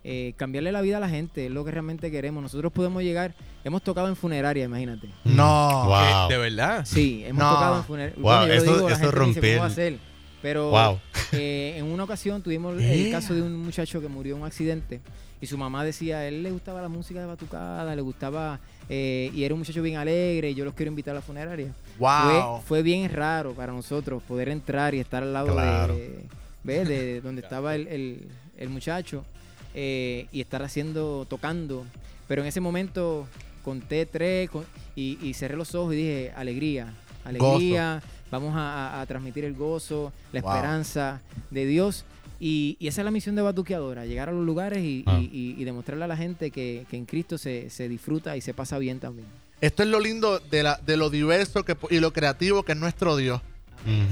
eh, 0.07 0.33
cambiarle 0.37 0.71
la 0.71 0.81
vida 0.81 0.97
a 0.97 0.99
la 0.99 1.09
gente 1.09 1.47
es 1.47 1.51
lo 1.51 1.65
que 1.65 1.71
realmente 1.71 2.11
queremos. 2.11 2.43
Nosotros 2.43 2.71
podemos 2.71 3.01
llegar, 3.01 3.33
hemos 3.63 3.81
tocado 3.81 4.07
en 4.07 4.15
funeraria, 4.15 4.65
imagínate. 4.65 5.09
No. 5.23 5.85
Wow. 5.87 6.29
¿De 6.29 6.37
verdad? 6.37 6.85
Sí, 6.85 7.23
hemos 7.25 7.43
No. 7.43 7.49
tocado 7.49 7.77
en 7.77 7.83
funeraria. 7.85 8.21
Wow, 8.21 8.43
eso- 8.43 8.87
eso 8.89 9.11
rompe 9.11 9.39
rompe 9.41 9.49
¿cómo 9.55 9.59
va 9.61 9.65
a 9.65 9.69
el- 9.69 9.73
ser? 9.73 9.97
Pero 10.43 10.69
Wow. 10.69 10.99
Eh, 11.37 11.77
en 11.77 11.85
una 11.85 12.03
ocasión 12.03 12.41
tuvimos 12.41 12.81
el 12.81 13.11
caso 13.11 13.33
de 13.33 13.41
un 13.41 13.55
muchacho 13.57 14.01
que 14.01 14.07
murió 14.07 14.35
en 14.35 14.41
un 14.41 14.47
accidente 14.47 14.99
y 15.41 15.47
su 15.47 15.57
mamá 15.57 15.83
decía, 15.83 16.17
a 16.19 16.27
él 16.27 16.43
le 16.43 16.51
gustaba 16.51 16.81
la 16.81 16.87
música 16.87 17.19
de 17.19 17.25
batucada, 17.25 17.93
le 17.95 18.01
gustaba, 18.01 18.59
eh, 18.89 19.29
y 19.33 19.43
era 19.43 19.53
un 19.53 19.59
muchacho 19.59 19.81
bien 19.81 19.97
alegre, 19.97 20.51
y 20.51 20.55
yo 20.55 20.63
los 20.65 20.73
quiero 20.73 20.89
invitar 20.91 21.11
a 21.11 21.15
la 21.15 21.21
funeraria. 21.21 21.73
Wow. 21.99 22.59
Fue, 22.61 22.61
fue 22.67 22.83
bien 22.83 23.11
raro 23.11 23.53
para 23.53 23.73
nosotros 23.73 24.23
poder 24.23 24.49
entrar 24.49 24.95
y 24.95 24.99
estar 24.99 25.23
al 25.23 25.33
lado 25.33 25.51
Claro. 25.53 25.95
de, 25.95 26.19
¿ves? 26.63 26.87
de 26.87 27.21
donde 27.23 27.41
estaba 27.41 27.75
el, 27.75 27.87
el- 27.87 28.27
el 28.57 28.69
muchacho 28.69 29.25
eh, 29.73 30.27
y 30.31 30.39
estar 30.41 30.63
haciendo, 30.63 31.25
tocando. 31.29 31.85
Pero 32.27 32.41
en 32.41 32.47
ese 32.47 32.61
momento 32.61 33.27
conté 33.63 34.05
tres 34.05 34.49
con- 34.49 34.65
y, 34.95 35.19
y 35.21 35.33
cerré 35.33 35.57
los 35.57 35.75
ojos 35.75 35.93
y 35.93 35.97
dije, 35.97 36.31
alegría, 36.35 36.93
alegría, 37.25 38.01
vamos 38.31 38.53
a, 38.57 39.03
transmitir 39.07 39.45
el 39.45 39.53
gozo, 39.53 40.11
la 40.31 40.41
Wow. 40.41 40.51
esperanza 40.51 41.21
de 41.51 41.65
Dios. 41.65 42.05
Y, 42.39 42.75
y 42.79 42.87
esa 42.87 43.01
es 43.01 43.05
la 43.05 43.11
misión 43.11 43.35
de 43.35 43.41
Batuqueadora, 43.41 44.05
llegar 44.05 44.27
a 44.27 44.31
los 44.33 44.45
lugares 44.45 44.79
y, 44.83 45.03
Ah. 45.07 45.19
y- 45.21 45.29
y- 45.31 45.55
y 45.61 45.63
demostrarle 45.63 46.03
a 46.03 46.07
la 46.07 46.17
gente 46.17 46.51
que, 46.51 46.85
que 46.89 46.97
en 46.97 47.05
Cristo 47.05 47.37
se, 47.37 47.69
se 47.69 47.87
disfruta 47.87 48.35
y 48.35 48.41
se 48.41 48.53
pasa 48.53 48.77
bien 48.77 48.99
también. 48.99 49.27
Esto 49.61 49.83
es 49.83 49.89
lo 49.89 49.99
lindo 50.01 50.39
de, 50.39 50.61
la, 50.63 50.79
de 50.85 50.97
lo 50.97 51.09
diverso 51.09 51.63
que, 51.63 51.77
y 51.89 51.99
lo 51.99 52.11
creativo 52.11 52.63
que 52.63 52.73
es 52.73 52.77
nuestro 52.77 53.15
Dios. 53.15 53.41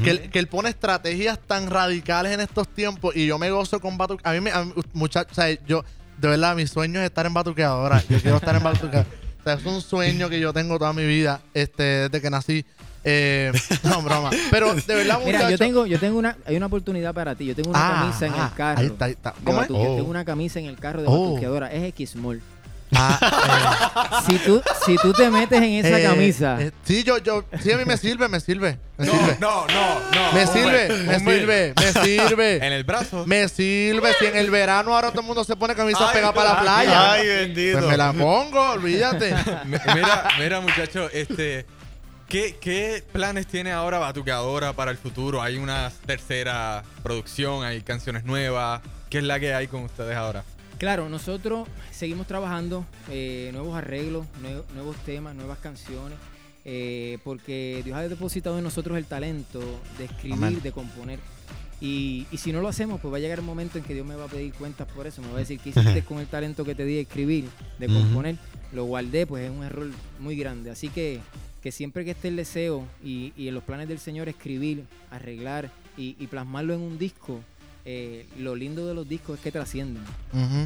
Que, 0.03 0.11
él, 0.11 0.29
que 0.29 0.37
él 0.37 0.47
pone 0.47 0.69
estrategias 0.69 1.39
tan 1.39 1.67
radicales 1.69 2.31
en 2.31 2.41
estos 2.41 2.67
tiempos 2.67 3.15
y 3.15 3.25
yo 3.25 3.39
me 3.39 3.49
gozo 3.49 3.79
con 3.81 3.97
Batu. 3.97 4.19
A 4.23 4.31
mí, 4.33 4.39
me, 4.39 4.51
a 4.51 4.63
mí, 4.65 4.71
muchachos, 4.93 5.31
o 5.31 5.35
sea, 5.35 5.49
yo, 5.65 5.83
de 6.19 6.27
verdad, 6.27 6.55
mi 6.55 6.67
sueño 6.67 6.99
es 6.99 7.07
estar 7.07 7.25
en 7.25 7.33
Batuqueadora. 7.33 8.03
Yo 8.07 8.19
quiero 8.21 8.37
estar 8.37 8.55
en 8.55 8.61
Batuqueadora. 8.63 9.07
O 9.39 9.43
sea, 9.43 9.53
es 9.55 9.65
un 9.65 9.81
sueño 9.81 10.29
que 10.29 10.39
yo 10.39 10.53
tengo 10.53 10.77
toda 10.77 10.93
mi 10.93 11.05
vida, 11.07 11.41
este, 11.55 11.83
desde 11.83 12.21
que 12.21 12.29
nací. 12.29 12.63
Eh, 13.03 13.51
no, 13.83 14.01
broma. 14.01 14.29
Pero 14.49 14.73
de 14.73 14.95
verdad, 14.95 15.19
Mira, 15.25 15.39
yo 15.39 15.45
muchachos. 15.45 15.59
tengo, 15.59 15.85
yo 15.85 15.99
tengo 15.99 16.17
una, 16.19 16.37
hay 16.45 16.55
una 16.55 16.67
oportunidad 16.67 17.13
para 17.13 17.35
ti. 17.35 17.45
Yo 17.45 17.55
tengo 17.55 17.69
una 17.71 17.79
Ah, 17.79 17.99
camisa 18.01 18.25
en 18.27 18.33
ah, 18.33 18.47
el 18.49 18.57
carro. 18.57 18.79
ahí 18.79 18.85
está, 18.87 19.05
ahí 19.05 19.11
está. 19.11 19.33
¿Cómo 19.43 19.61
es? 19.61 19.69
Oh. 19.71 19.95
Tengo 19.97 20.09
una 20.09 20.23
camisa 20.25 20.59
en 20.59 20.65
el 20.67 20.77
carro 20.77 21.01
de 21.01 21.07
Oh. 21.09 21.29
batuqueadora. 21.29 21.71
Es 21.71 21.83
X-Mall. 21.89 22.41
Ah, 22.95 24.21
Si 24.27 24.37
tú, 24.37 24.61
si 24.85 24.95
tú 24.97 25.13
te 25.13 25.29
metes 25.31 25.57
en 25.57 25.63
eh, 25.63 25.79
esa 25.79 25.99
eh, 25.99 26.03
camisa, 26.03 26.61
eh, 26.61 26.71
sí, 26.83 27.03
yo, 27.03 27.17
yo, 27.17 27.43
sí, 27.59 27.71
a 27.71 27.77
mí 27.77 27.85
me 27.85 27.97
sirve, 27.97 28.27
me 28.27 28.39
sirve. 28.39 28.77
Me 28.97 29.05
sirve. 29.07 29.37
no, 29.39 29.65
no, 29.67 29.99
no. 30.13 30.33
Me 30.33 30.45
hombre, 30.45 30.47
sirve, 30.47 30.87
me 31.07 31.19
sirve, 31.19 31.73
me 31.79 31.91
sirve. 32.03 32.55
En 32.57 32.71
el 32.73 32.83
brazo. 32.83 33.25
Me 33.25 33.47
sirve. 33.49 34.13
Si 34.19 34.25
en 34.27 34.37
el 34.37 34.51
verano 34.51 34.93
ahora 34.93 35.09
todo 35.09 35.21
el 35.21 35.27
mundo 35.27 35.43
se 35.43 35.55
pone 35.55 35.73
camisas 35.75 36.03
Ay, 36.09 36.13
pegadas 36.13 36.35
para 36.35 36.53
la 36.53 36.61
playa. 36.61 37.11
Ay, 37.13 37.27
bendito. 37.27 37.79
Pues 37.79 37.89
me 37.89 37.97
la 37.97 38.13
pongo, 38.13 38.61
olvídate. 38.73 39.33
Mi- 39.65 39.77
Mira, 39.95 40.27
mira, 40.39 40.61
muchacho, 40.61 41.09
este. 41.11 41.65
¿Qué, 42.27 42.57
¿Qué 42.59 43.03
planes 43.11 43.47
tiene 43.47 43.71
ahora 43.71 43.99
Batuqueadora 43.99 44.73
para 44.73 44.91
el 44.91 44.97
futuro? 44.97 45.41
¿Hay 45.41 45.57
una 45.57 45.91
tercera 46.05 46.83
producción? 47.03 47.63
¿Hay 47.63 47.81
canciones 47.81 48.23
nuevas? 48.25 48.81
¿Qué 49.09 49.19
es 49.19 49.23
la 49.23 49.39
que 49.39 49.53
hay 49.53 49.67
con 49.67 49.83
ustedes 49.83 50.15
ahora? 50.15 50.43
claro, 50.79 51.07
nosotros 51.07 51.67
seguimos 51.91 52.27
trabajando 52.27 52.85
eh, 53.09 53.51
nuevos 53.53 53.77
arreglos, 53.77 54.25
nue- 54.41 54.63
nuevos 54.73 54.97
temas, 55.05 55.33
nuevas 55.33 55.57
canciones, 55.59 56.17
eh, 56.65 57.19
porque 57.23 57.81
Dios 57.85 57.95
ha 57.97 58.01
depositado 58.05 58.57
en 58.57 58.65
nosotros 58.65 58.97
el 58.97 59.05
talento 59.05 59.61
de 59.97 60.05
escribir, 60.05 60.33
Amén. 60.37 60.59
de 60.61 60.71
componer. 60.73 61.19
Y, 61.79 62.27
y 62.31 62.37
si 62.37 62.51
no 62.51 62.59
lo 62.59 62.67
hacemos, 62.67 62.99
pues 62.99 63.13
va 63.13 63.17
a 63.17 63.19
llegar 63.21 63.39
el 63.39 63.45
momento 63.45 63.77
en 63.77 63.83
que 63.85 63.93
Dios 63.93 64.05
me 64.05 64.15
va 64.15 64.25
a 64.25 64.27
pedir 64.27 64.53
cuentas 64.55 64.85
por 64.93 65.07
eso. 65.07 65.21
Me 65.21 65.29
va 65.29 65.35
a 65.35 65.39
decir, 65.39 65.57
¿qué 65.61 65.69
hiciste 65.75 66.03
con 66.03 66.19
el 66.19 66.27
talento 66.27 66.65
que 66.65 66.75
te 66.75 66.83
di 66.83 66.95
de 66.95 67.01
escribir, 67.01 67.45
de 67.79 67.87
componer? 67.87 68.35
Lo 68.73 68.83
guardé, 68.85 69.25
pues 69.25 69.45
es 69.45 69.51
un 69.51 69.63
error 69.63 69.87
muy 70.19 70.35
grande. 70.35 70.69
Así 70.71 70.89
que, 70.89 71.21
que 71.63 71.71
siempre 71.71 72.03
que 72.05 72.11
esté 72.11 72.27
el 72.27 72.35
deseo 72.35 72.85
y, 73.03 73.31
y 73.37 73.47
en 73.47 73.55
los 73.55 73.63
planes 73.63 73.87
del 73.87 73.97
Señor 73.99 74.27
escribir, 74.29 74.83
arreglar 75.09 75.71
y, 75.97 76.15
y 76.19 76.27
plasmarlo 76.27 76.73
en 76.73 76.81
un 76.81 76.97
disco, 76.99 77.39
eh, 77.85 78.25
lo 78.37 78.55
lindo 78.55 78.85
de 78.85 78.93
los 78.93 79.07
discos 79.07 79.37
es 79.37 79.43
que 79.43 79.51
trascienden. 79.51 80.03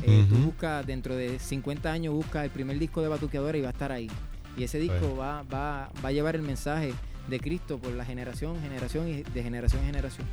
Eh, 0.03 0.25
Tú 0.27 0.35
buscas, 0.37 0.85
dentro 0.85 1.15
de 1.15 1.37
50 1.39 1.91
años, 1.91 2.13
buscas 2.13 2.43
el 2.45 2.49
primer 2.49 2.77
disco 2.79 3.01
de 3.01 3.07
Batuqueadora 3.09 3.57
y 3.57 3.61
va 3.61 3.69
a 3.69 3.71
estar 3.71 3.91
ahí. 3.91 4.09
Y 4.57 4.63
ese 4.63 4.79
disco 4.79 4.97
Pues. 4.99 5.19
va, 5.19 5.43
va, 5.43 5.91
va 6.03 6.09
a 6.09 6.11
llevar 6.11 6.35
el 6.35 6.41
mensaje 6.41 6.93
de 7.27 7.39
Cristo 7.39 7.77
por 7.77 7.91
la 7.93 8.05
generación, 8.05 8.59
generación 8.61 9.07
y 9.07 9.23
de 9.23 9.43
generación 9.43 9.81
en 9.81 9.87
generación. 9.87 10.27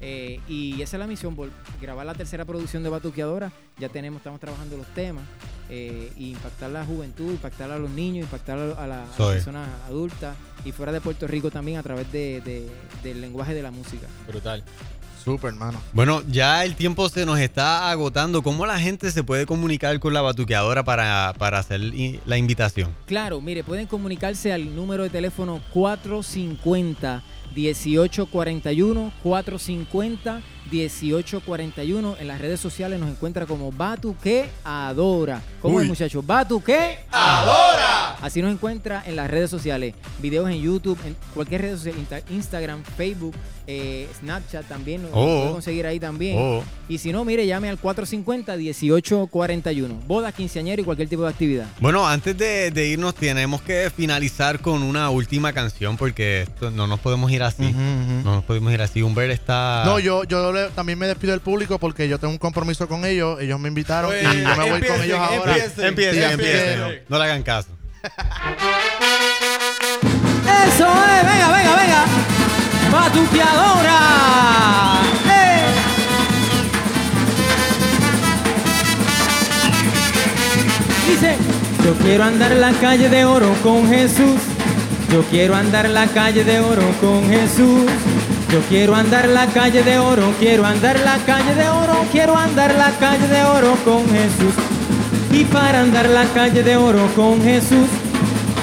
Eh, 0.00 0.40
y 0.48 0.80
esa 0.82 0.96
es 0.96 1.00
la 1.00 1.06
misión, 1.06 1.36
vol- 1.36 1.50
grabar 1.80 2.06
la 2.06 2.14
tercera 2.14 2.44
producción 2.44 2.82
de 2.82 2.88
Batuqueadora. 2.88 3.52
Ya 3.78 3.88
tenemos, 3.88 4.18
estamos 4.20 4.40
trabajando 4.40 4.76
los 4.76 4.86
temas. 4.94 5.24
eh, 5.72 6.10
y 6.16 6.30
impactar 6.32 6.68
a 6.70 6.72
la 6.72 6.84
juventud, 6.84 7.30
impactar 7.30 7.70
a 7.70 7.78
los 7.78 7.88
niños, 7.90 8.24
impactar 8.24 8.58
a, 8.58 8.86
la- 8.88 9.04
las 9.06 9.14
Soy. 9.16 9.34
personas 9.34 9.68
adultas 9.86 10.36
y 10.64 10.72
fuera 10.72 10.90
de 10.90 11.00
Puerto 11.00 11.28
Rico 11.28 11.48
también 11.52 11.78
a 11.78 11.82
través 11.84 12.10
de- 12.10 12.40
de- 12.40 12.68
del 13.04 13.20
lenguaje 13.20 13.54
de 13.54 13.62
la 13.62 13.70
música. 13.70 14.08
Brutal. 14.26 14.64
Súper, 15.22 15.50
hermano. 15.50 15.80
Bueno, 15.92 16.22
ya 16.28 16.64
el 16.64 16.74
tiempo 16.76 17.08
se 17.08 17.26
nos 17.26 17.38
está 17.38 17.90
agotando. 17.90 18.42
¿Cómo 18.42 18.66
la 18.66 18.78
gente 18.78 19.10
se 19.10 19.22
puede 19.22 19.46
comunicar 19.46 19.98
con 20.00 20.14
la 20.14 20.22
batuqueadora 20.22 20.82
para, 20.82 21.34
para 21.38 21.58
hacer 21.58 21.80
la 22.24 22.38
invitación? 22.38 22.94
Claro, 23.06 23.40
mire, 23.40 23.62
pueden 23.62 23.86
comunicarse 23.86 24.52
al 24.52 24.74
número 24.74 25.02
de 25.02 25.10
teléfono 25.10 25.60
450 25.72 27.22
1841 27.54 29.12
450 29.22 30.40
1841 30.70 32.16
en 32.20 32.28
las 32.28 32.40
redes 32.40 32.60
sociales 32.60 32.98
nos 33.00 33.10
encuentra 33.10 33.46
como 33.46 33.70
Batuque 33.72 34.48
Adora. 34.64 35.42
¿Cómo 35.62 35.76
Uy. 35.76 35.82
es, 35.82 35.88
muchachos? 35.88 36.26
Batuque 36.26 36.98
Adora. 37.10 38.16
Así 38.22 38.42
nos 38.42 38.52
encuentra 38.52 39.02
en 39.06 39.16
las 39.16 39.30
redes 39.30 39.48
sociales, 39.50 39.94
videos 40.20 40.48
en 40.50 40.60
YouTube, 40.60 40.98
en 41.06 41.16
cualquier 41.34 41.62
red 41.62 41.76
social, 41.76 41.94
Insta- 41.96 42.22
Instagram, 42.30 42.82
Facebook, 42.96 43.34
eh, 43.66 44.08
Snapchat 44.20 44.66
también, 44.68 45.02
nos 45.02 45.10
Oh. 45.14 45.40
puede 45.40 45.52
conseguir 45.52 45.86
ahí 45.86 45.98
también. 46.00 46.36
Oh. 46.38 46.62
Y 46.88 46.98
si 46.98 47.12
no, 47.12 47.24
mire, 47.24 47.46
llame 47.46 47.68
al 47.70 47.78
450 47.78 48.56
1841. 48.56 49.94
Bodas, 50.06 50.34
quinceañera 50.34 50.82
y 50.82 50.84
cualquier 50.84 51.08
tipo 51.08 51.22
de 51.22 51.28
actividad. 51.30 51.66
Bueno, 51.80 52.06
antes 52.06 52.36
de, 52.36 52.70
de 52.70 52.88
irnos 52.88 53.14
tenemos 53.14 53.62
que 53.62 53.90
finalizar 53.94 54.60
con 54.60 54.82
una 54.82 55.08
última 55.10 55.52
canción 55.52 55.96
porque 55.96 56.42
esto- 56.42 56.70
no 56.70 56.86
nos 56.86 57.00
podemos 57.00 57.30
ir 57.32 57.42
así. 57.42 57.72
No 57.72 58.34
nos 58.34 58.44
podemos 58.44 58.72
ir 58.72 58.82
así. 58.82 59.02
Humbert 59.02 59.32
está... 59.32 59.82
No, 59.86 59.98
yo, 59.98 60.24
yo 60.24 60.52
le- 60.52 60.59
también 60.74 60.98
me 60.98 61.06
despido 61.06 61.32
del 61.32 61.40
público 61.40 61.78
porque 61.78 62.08
yo 62.08 62.18
tengo 62.18 62.32
un 62.32 62.38
compromiso 62.38 62.86
con 62.88 63.04
ellos. 63.04 63.40
Ellos 63.40 63.58
me 63.58 63.68
invitaron 63.68 64.10
Oye, 64.10 64.20
y 64.22 64.42
yo 64.42 64.56
me 64.56 64.70
voy 64.70 64.80
con 64.82 65.02
ellos 65.02 65.18
ahora. 65.18 65.54
empiecen. 65.56 65.84
Empiecen, 65.86 66.14
Sí, 66.24 66.32
empiecen. 66.32 67.02
No 67.08 67.18
le 67.18 67.24
hagan 67.24 67.42
caso. 67.42 67.68
Eso 70.66 70.86
es, 70.86 71.26
venga, 71.26 71.48
venga, 71.52 71.76
venga. 71.76 72.04
Batuqueadora. 72.90 73.98
¡Eh! 75.28 75.64
Dice, 81.08 81.36
yo 81.84 81.94
quiero 82.04 82.24
andar 82.24 82.52
la 82.52 82.72
calle 82.72 83.08
de 83.08 83.24
oro 83.24 83.52
con 83.62 83.88
Jesús. 83.88 84.40
Yo 85.12 85.22
quiero 85.24 85.54
andar 85.56 85.88
la 85.88 86.06
calle 86.06 86.44
de 86.44 86.60
oro 86.60 86.82
con 87.00 87.28
Jesús. 87.28 87.90
Yo 88.52 88.60
quiero 88.68 88.96
andar 88.96 89.28
la 89.28 89.46
calle 89.46 89.84
de 89.84 90.00
oro, 90.00 90.34
quiero 90.40 90.66
andar 90.66 90.98
la 91.00 91.18
calle 91.18 91.54
de 91.54 91.68
oro, 91.68 92.04
quiero 92.10 92.36
andar 92.36 92.74
la 92.74 92.90
calle 92.98 93.28
de 93.28 93.44
oro 93.44 93.76
con 93.84 94.04
Jesús. 94.10 94.54
Y 95.30 95.44
para 95.44 95.82
andar 95.82 96.08
la 96.08 96.24
calle 96.34 96.64
de 96.64 96.76
oro 96.76 97.06
con 97.14 97.40
Jesús, 97.40 97.86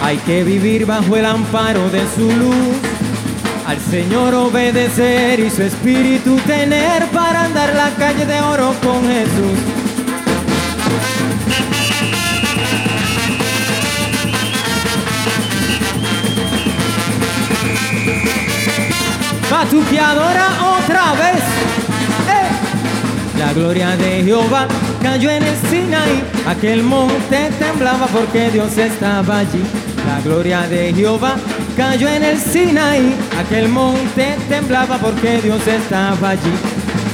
hay 0.04 0.17
que 0.17 0.43
vivir 0.43 0.86
bajo 0.86 1.15
el 1.15 1.26
amparo 1.26 1.89
de 1.89 2.02
su 2.15 2.30
luz. 2.30 2.76
Al 3.65 3.80
Señor 3.80 4.34
obedecer 4.36 5.39
y 5.39 5.50
su 5.50 5.63
espíritu 5.63 6.36
tener 6.45 7.06
para 7.06 7.45
andar 7.45 7.73
la 7.73 7.89
calle 7.91 8.26
de 8.26 8.41
oro 8.41 8.73
con 8.84 9.08
Jesús. 9.08 9.87
Batuqueadora 19.50 20.50
otra 20.78 21.14
vez. 21.14 21.44
¡Eh! 22.28 23.40
La 23.40 23.54
gloria 23.54 23.96
de 23.96 24.24
Jehová 24.24 24.68
cayó 25.02 25.30
en 25.30 25.44
el 25.44 25.56
Sinaí. 25.70 26.24
Aquel 26.48 26.84
monte 26.84 27.50
temblaba 27.58 28.08
porque 28.08 28.50
Dios 28.52 28.78
estaba 28.78 29.40
allí. 29.40 29.64
La 30.06 30.22
gloria 30.22 30.62
de 30.68 30.94
Jehová 30.94 31.36
cayó 31.76 32.10
en 32.10 32.24
el 32.24 32.38
Sinaí. 32.38 33.16
Aquel 33.40 33.70
monte 33.70 34.36
temblaba 34.50 34.98
porque 34.98 35.40
Dios 35.42 35.66
estaba 35.66 36.30
allí. 36.30 36.54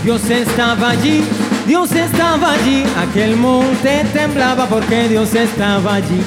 Dios 0.03 0.29
estaba 0.29 0.89
allí. 0.89 1.23
Dios 1.67 1.91
estaba 1.91 2.53
allí. 2.53 2.83
Aquel 2.97 3.35
monte 3.35 4.05
temblaba 4.11 4.65
porque 4.65 5.07
Dios 5.07 5.35
estaba 5.35 5.95
allí. 5.95 6.21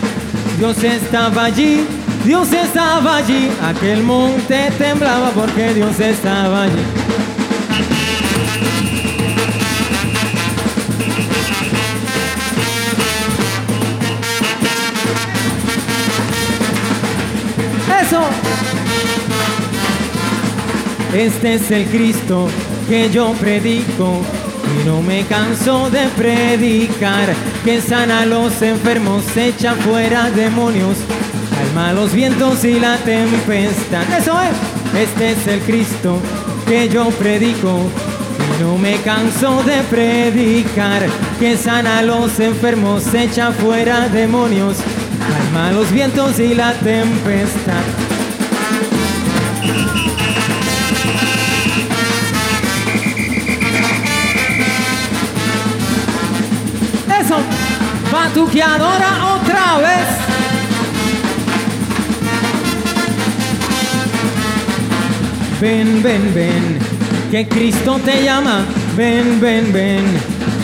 Dios 0.59 0.83
estaba 0.83 1.45
allí, 1.45 1.87
Dios 2.26 2.52
estaba 2.52 3.18
allí. 3.18 3.48
Aquel 3.62 4.02
monte 4.02 4.72
temblaba 4.76 5.30
porque 5.30 5.72
Dios 5.74 6.00
estaba 6.00 6.64
allí. 6.64 6.82
Eso. 18.02 18.22
Este 21.14 21.54
es 21.54 21.70
el 21.70 21.86
Cristo 21.86 22.48
que 22.88 23.08
yo 23.08 23.34
predico 23.34 24.20
y 24.74 24.88
no 24.88 25.00
me 25.00 25.24
canso 25.26 25.90
de 25.90 26.08
predicar 26.08 27.32
que 27.64 27.80
sana 27.80 28.22
a 28.22 28.26
los 28.26 28.60
enfermos, 28.62 29.24
echa 29.36 29.74
fuera 29.74 30.28
demonios, 30.30 30.98
calma 31.57 31.92
los 31.92 32.12
vientos 32.12 32.64
y 32.64 32.79
la 32.79 32.97
tempestad. 32.99 34.03
Eso 34.16 34.38
es, 34.42 35.01
este 35.01 35.33
es 35.33 35.47
el 35.47 35.61
Cristo 35.61 36.21
que 36.66 36.88
yo 36.88 37.09
predico 37.11 37.81
y 38.38 38.62
no 38.62 38.77
me 38.77 38.97
canso 38.99 39.62
de 39.62 39.83
predicar 39.85 41.07
que 41.38 41.57
sana 41.57 41.99
a 41.99 42.03
los 42.03 42.38
enfermos, 42.40 43.14
echa 43.14 43.53
fuera 43.53 44.09
demonios, 44.09 44.77
calma 45.19 45.73
los 45.73 45.90
vientos 45.90 46.38
y 46.38 46.55
la 46.55 46.73
tempestad. 46.75 47.85
Eso, 57.21 57.37
batuqueadora 58.12 59.37
otra 59.37 59.79
vez. 59.79 60.25
Ven, 65.61 66.03
ven, 66.03 66.35
ven, 66.35 66.79
que 67.31 67.49
Cristo 67.49 67.99
te 68.05 68.23
llama. 68.23 68.66
Ven, 68.95 69.40
ven, 69.40 69.73
ven, 69.73 70.05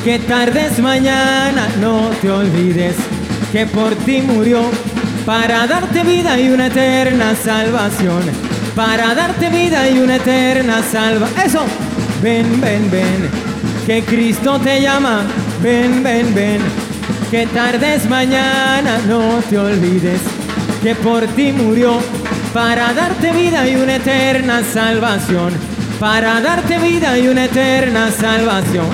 que 0.04 0.18
tarde 0.18 0.66
es 0.66 0.78
mañana. 0.80 1.66
No 1.80 2.10
te 2.20 2.30
olvides 2.30 2.96
que 3.52 3.64
por 3.64 3.94
ti 3.94 4.20
murió 4.20 4.60
para 5.24 5.66
darte 5.66 6.02
vida 6.04 6.38
y 6.38 6.50
una 6.50 6.66
eterna 6.66 7.34
salvación. 7.34 8.20
Para 8.76 9.14
darte 9.14 9.48
vida 9.48 9.88
y 9.88 9.98
una 9.98 10.16
eterna 10.16 10.82
salvación. 10.82 11.40
Eso, 11.46 11.64
ven, 12.22 12.60
ven, 12.60 12.90
ven, 12.90 13.30
que 13.86 14.02
Cristo 14.02 14.58
te 14.58 14.82
llama. 14.82 15.22
Ven, 15.62 16.02
ven, 16.02 16.34
ven, 16.34 16.60
que 17.30 17.46
tarde 17.46 17.94
es 17.94 18.06
mañana. 18.10 18.98
No 19.08 19.40
te 19.48 19.56
olvides 19.56 20.20
que 20.82 20.94
por 20.96 21.26
ti 21.28 21.52
murió 21.52 21.98
para 22.52 22.92
darte 22.92 23.32
vida 23.32 23.66
y 23.66 23.76
una 23.76 23.96
eterna 23.96 24.62
salvación. 24.62 25.52
Para 25.98 26.40
darte 26.40 26.78
vida 26.78 27.18
y 27.18 27.28
una 27.28 27.46
eterna 27.46 28.10
salvación. 28.10 28.88